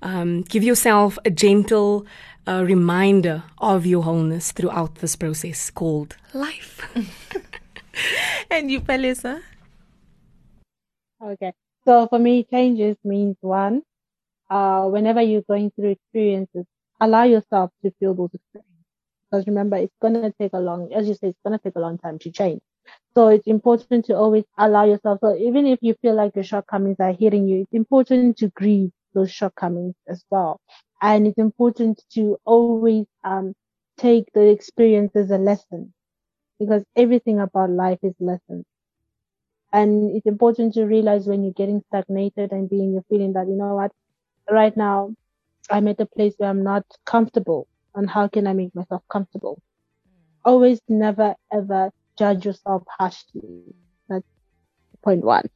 Um, 0.03 0.43
give 0.43 0.63
yourself 0.63 1.19
a 1.25 1.31
gentle 1.31 2.07
uh, 2.47 2.65
reminder 2.65 3.45
of 3.59 3.87
your 3.87 4.03
wholeness 4.03 4.53
throughout 4.53 4.97
this 4.97 5.17
process 5.17 5.71
called 5.71 6.17
life. 6.35 6.81
and 8.51 8.71
you, 8.71 8.81
Palisa? 8.81 9.43
Okay. 11.23 11.53
So 11.85 12.07
for 12.09 12.19
me, 12.19 12.45
changes 12.45 12.97
means 13.03 13.37
one, 13.41 13.83
uh, 14.51 14.85
whenever 14.87 15.23
you're 15.23 15.43
going 15.49 15.71
through 15.73 15.91
experiences, 15.91 16.65
allow 17.01 17.25
yourself 17.25 17.71
to 17.85 17.93
feel 18.01 18.15
those 18.15 18.35
experiences. 18.35 18.85
Because 19.31 19.47
remember, 19.47 19.77
it's 19.77 19.97
going 20.01 20.15
to 20.15 20.25
take 20.33 20.45
a 20.47 20.53
long, 20.55 20.85
as 20.87 21.01
you 21.03 21.07
say, 21.15 21.23
it's 21.29 21.35
going 21.45 21.51
to 21.51 21.63
take 21.63 21.71
a 21.71 21.77
long 21.77 21.99
time 21.99 22.19
to 22.19 22.31
change. 22.31 22.61
So 23.15 23.29
it's 23.29 23.47
important 23.47 24.05
to 24.07 24.15
always 24.17 24.45
allow 24.59 24.85
yourself. 24.85 25.21
So 25.23 25.35
even 25.37 25.67
if 25.67 25.79
you 25.83 25.95
feel 26.01 26.15
like 26.15 26.35
your 26.35 26.45
shortcomings 26.45 26.99
are 27.01 27.13
hitting 27.13 27.47
you, 27.49 27.63
it's 27.63 27.75
important 27.75 28.33
to 28.39 28.49
grieve 28.49 28.91
those 29.15 29.31
shortcomings 29.31 29.95
as 30.09 30.25
well. 30.31 30.61
And 31.03 31.27
it's 31.27 31.39
important 31.39 32.03
to 32.15 32.39
always, 32.45 33.07
um, 33.25 33.55
take 33.97 34.25
the 34.35 34.49
experience 34.49 35.15
as 35.17 35.31
a 35.31 35.39
lesson 35.39 35.93
because 36.59 36.85
everything 36.97 37.39
about 37.41 37.71
life 37.71 37.99
is 38.03 38.15
lessons. 38.21 38.65
And 39.73 40.15
it's 40.17 40.27
important 40.27 40.75
to 40.75 40.85
realize 40.85 41.27
when 41.27 41.43
you're 41.45 41.53
getting 41.53 41.83
stagnated 41.89 42.53
and 42.53 42.69
being, 42.69 42.93
you're 42.93 43.05
feeling 43.09 43.33
that, 43.35 43.49
you 43.49 43.57
know 43.57 43.75
what, 43.75 43.93
right 44.51 44.77
now 44.77 45.15
I'm 45.71 45.89
at 45.89 46.01
a 46.01 46.07
place 46.07 46.35
where 46.39 46.51
I'm 46.51 46.63
not 46.63 46.85
comfortable. 47.05 47.67
And 47.95 48.09
how 48.09 48.29
can 48.29 48.47
I 48.47 48.53
make 48.53 48.75
myself 48.75 49.03
comfortable? 49.11 49.61
Always 50.45 50.81
never 50.89 51.35
ever 51.53 51.91
judge 52.19 52.45
yourself 52.45 52.85
harshly. 52.89 53.75
That's 54.09 54.25
point 55.03 55.25
one. 55.25 55.49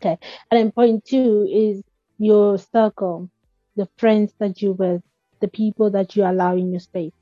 Okay. 0.00 0.18
And 0.50 0.58
then 0.58 0.72
point 0.72 1.04
two 1.04 1.48
is 1.50 1.82
your 2.18 2.58
circle, 2.58 3.30
the 3.76 3.88
friends 3.96 4.32
that 4.38 4.60
you 4.62 4.72
with, 4.72 5.02
the 5.40 5.48
people 5.48 5.90
that 5.90 6.14
you 6.16 6.24
allow 6.24 6.54
in 6.54 6.70
your 6.70 6.80
space. 6.80 7.12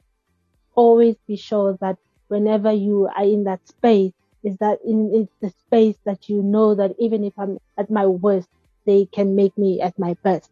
Always 0.75 1.17
be 1.27 1.37
sure 1.37 1.79
that 1.81 1.99
whenever 2.29 2.73
you 2.73 3.09
are 3.17 3.25
in 3.25 3.45
that 3.45 3.67
space, 3.69 4.13
is 4.43 4.57
that 4.59 4.79
in, 4.85 5.29
the 5.41 5.51
space 5.51 5.97
that 6.05 6.29
you 6.29 6.43
know 6.43 6.75
that 6.75 6.93
even 6.99 7.25
if 7.25 7.33
I'm 7.39 7.59
at 7.79 7.91
my 7.91 8.07
worst, 8.07 8.49
they 8.87 9.07
can 9.07 9.37
make 9.37 9.57
me 9.57 9.81
at 9.81 9.97
my 9.99 10.17
best. 10.25 10.51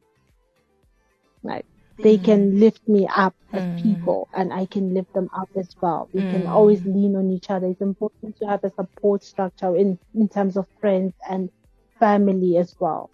Right. 1.42 1.64
They 1.98 2.16
mm. 2.16 2.24
can 2.24 2.60
lift 2.60 2.88
me 2.88 3.06
up 3.14 3.34
as 3.52 3.62
mm. 3.62 3.82
people 3.82 4.28
and 4.32 4.52
I 4.52 4.66
can 4.66 4.94
lift 4.94 5.12
them 5.12 5.28
up 5.34 5.48
as 5.56 5.68
well. 5.80 6.08
We 6.12 6.20
can 6.20 6.42
mm. 6.42 6.48
always 6.48 6.84
lean 6.84 7.16
on 7.16 7.30
each 7.30 7.50
other. 7.50 7.66
It's 7.66 7.80
important 7.80 8.38
to 8.38 8.46
have 8.46 8.64
a 8.64 8.70
support 8.70 9.22
structure 9.22 9.76
in, 9.76 9.98
in 10.14 10.28
terms 10.28 10.56
of 10.56 10.66
friends 10.80 11.14
and 11.28 11.50
family 11.98 12.56
as 12.56 12.74
well. 12.80 13.10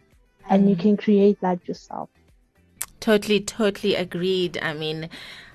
And 0.49 0.71
you 0.71 0.77
can 0.77 0.97
create 0.97 1.41
that 1.41 1.67
yourself. 1.67 2.09
Totally, 3.01 3.41
totally 3.41 3.97
agreed. 3.97 4.59
I 4.63 4.75
mean, 4.75 5.11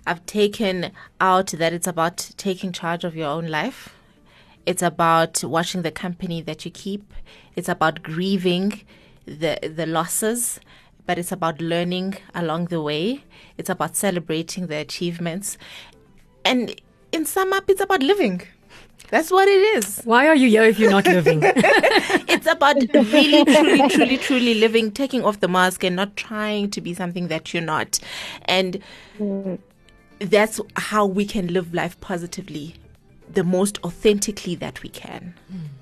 I've 0.05 0.25
taken 0.25 0.91
out 1.19 1.47
that 1.47 1.73
it's 1.73 1.87
about 1.87 2.31
taking 2.37 2.71
charge 2.71 3.03
of 3.03 3.15
your 3.15 3.29
own 3.29 3.47
life. 3.47 3.95
It's 4.65 4.81
about 4.81 5.43
watching 5.43 5.81
the 5.81 5.91
company 5.91 6.41
that 6.41 6.65
you 6.65 6.71
keep. 6.71 7.13
It's 7.55 7.69
about 7.69 8.03
grieving 8.03 8.81
the 9.25 9.59
the 9.61 9.85
losses, 9.85 10.59
but 11.11 11.19
it's 11.19 11.33
about 11.33 11.59
learning 11.59 12.15
along 12.33 12.67
the 12.67 12.81
way. 12.81 13.21
It's 13.57 13.69
about 13.69 13.97
celebrating 13.97 14.67
the 14.67 14.77
achievements. 14.77 15.57
And 16.45 16.73
in 17.11 17.25
sum 17.25 17.51
up, 17.51 17.69
it's 17.69 17.81
about 17.81 18.01
living. 18.01 18.43
That's 19.09 19.29
what 19.29 19.49
it 19.49 19.61
is. 19.75 19.99
Why 20.05 20.29
are 20.29 20.35
you 20.35 20.47
here 20.47 20.63
if 20.63 20.79
you're 20.79 20.89
not 20.89 21.05
living? 21.05 21.41
It's 22.33 22.47
about 22.47 22.77
really, 22.93 23.43
truly, 23.43 23.89
truly, 23.89 24.17
truly 24.19 24.53
living, 24.53 24.89
taking 24.89 25.25
off 25.25 25.41
the 25.41 25.49
mask 25.49 25.83
and 25.83 25.97
not 25.97 26.15
trying 26.15 26.69
to 26.69 26.79
be 26.79 26.93
something 26.93 27.27
that 27.27 27.53
you're 27.53 27.61
not. 27.61 27.99
And 28.45 28.81
that's 30.19 30.61
how 30.77 31.05
we 31.05 31.25
can 31.25 31.47
live 31.47 31.73
life 31.73 31.99
positively, 31.99 32.75
the 33.29 33.43
most 33.43 33.83
authentically 33.83 34.55
that 34.55 34.81
we 34.81 34.87
can. 34.87 35.33
Hmm. 35.49 35.80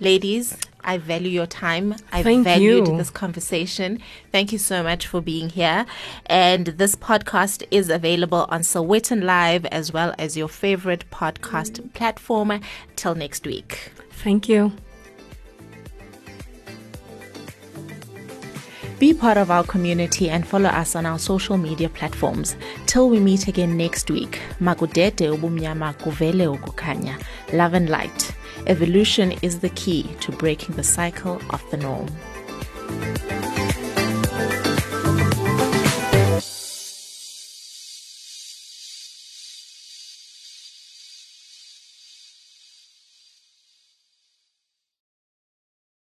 Ladies, 0.00 0.56
I 0.84 0.98
value 0.98 1.30
your 1.30 1.46
time. 1.46 1.96
I 2.12 2.22
Thank 2.22 2.44
valued 2.44 2.88
you. 2.88 2.96
this 2.96 3.10
conversation. 3.10 4.00
Thank 4.30 4.52
you 4.52 4.58
so 4.58 4.82
much 4.82 5.06
for 5.06 5.20
being 5.20 5.48
here. 5.48 5.84
And 6.26 6.66
this 6.66 6.94
podcast 6.94 7.64
is 7.70 7.90
available 7.90 8.46
on 8.48 8.60
Sowetan 8.60 9.24
Live 9.24 9.66
as 9.66 9.92
well 9.92 10.14
as 10.18 10.36
your 10.36 10.48
favorite 10.48 11.04
podcast 11.10 11.92
platform. 11.94 12.60
Till 12.94 13.14
next 13.14 13.46
week. 13.46 13.92
Thank 14.10 14.48
you. 14.48 14.72
Be 18.98 19.12
part 19.12 19.36
of 19.36 19.50
our 19.50 19.62
community 19.62 20.30
and 20.30 20.46
follow 20.46 20.70
us 20.70 20.96
on 20.96 21.04
our 21.04 21.18
social 21.18 21.58
media 21.58 21.90
platforms. 21.90 22.56
Till 22.86 23.10
we 23.10 23.20
meet 23.20 23.46
again 23.46 23.76
next 23.76 24.10
week. 24.10 24.40
Makudete 24.60 25.28
ubumnyama 25.30 25.92
kuvele 25.92 26.46
ukukhanya. 26.46 27.20
Love 27.52 27.74
and 27.74 27.90
light. 27.90 28.32
Evolution 28.66 29.32
is 29.42 29.58
the 29.58 29.68
key 29.70 30.04
to 30.20 30.32
breaking 30.32 30.76
the 30.76 30.82
cycle 30.82 31.38
of 31.50 31.62
the 31.70 31.76
norm. 31.76 32.08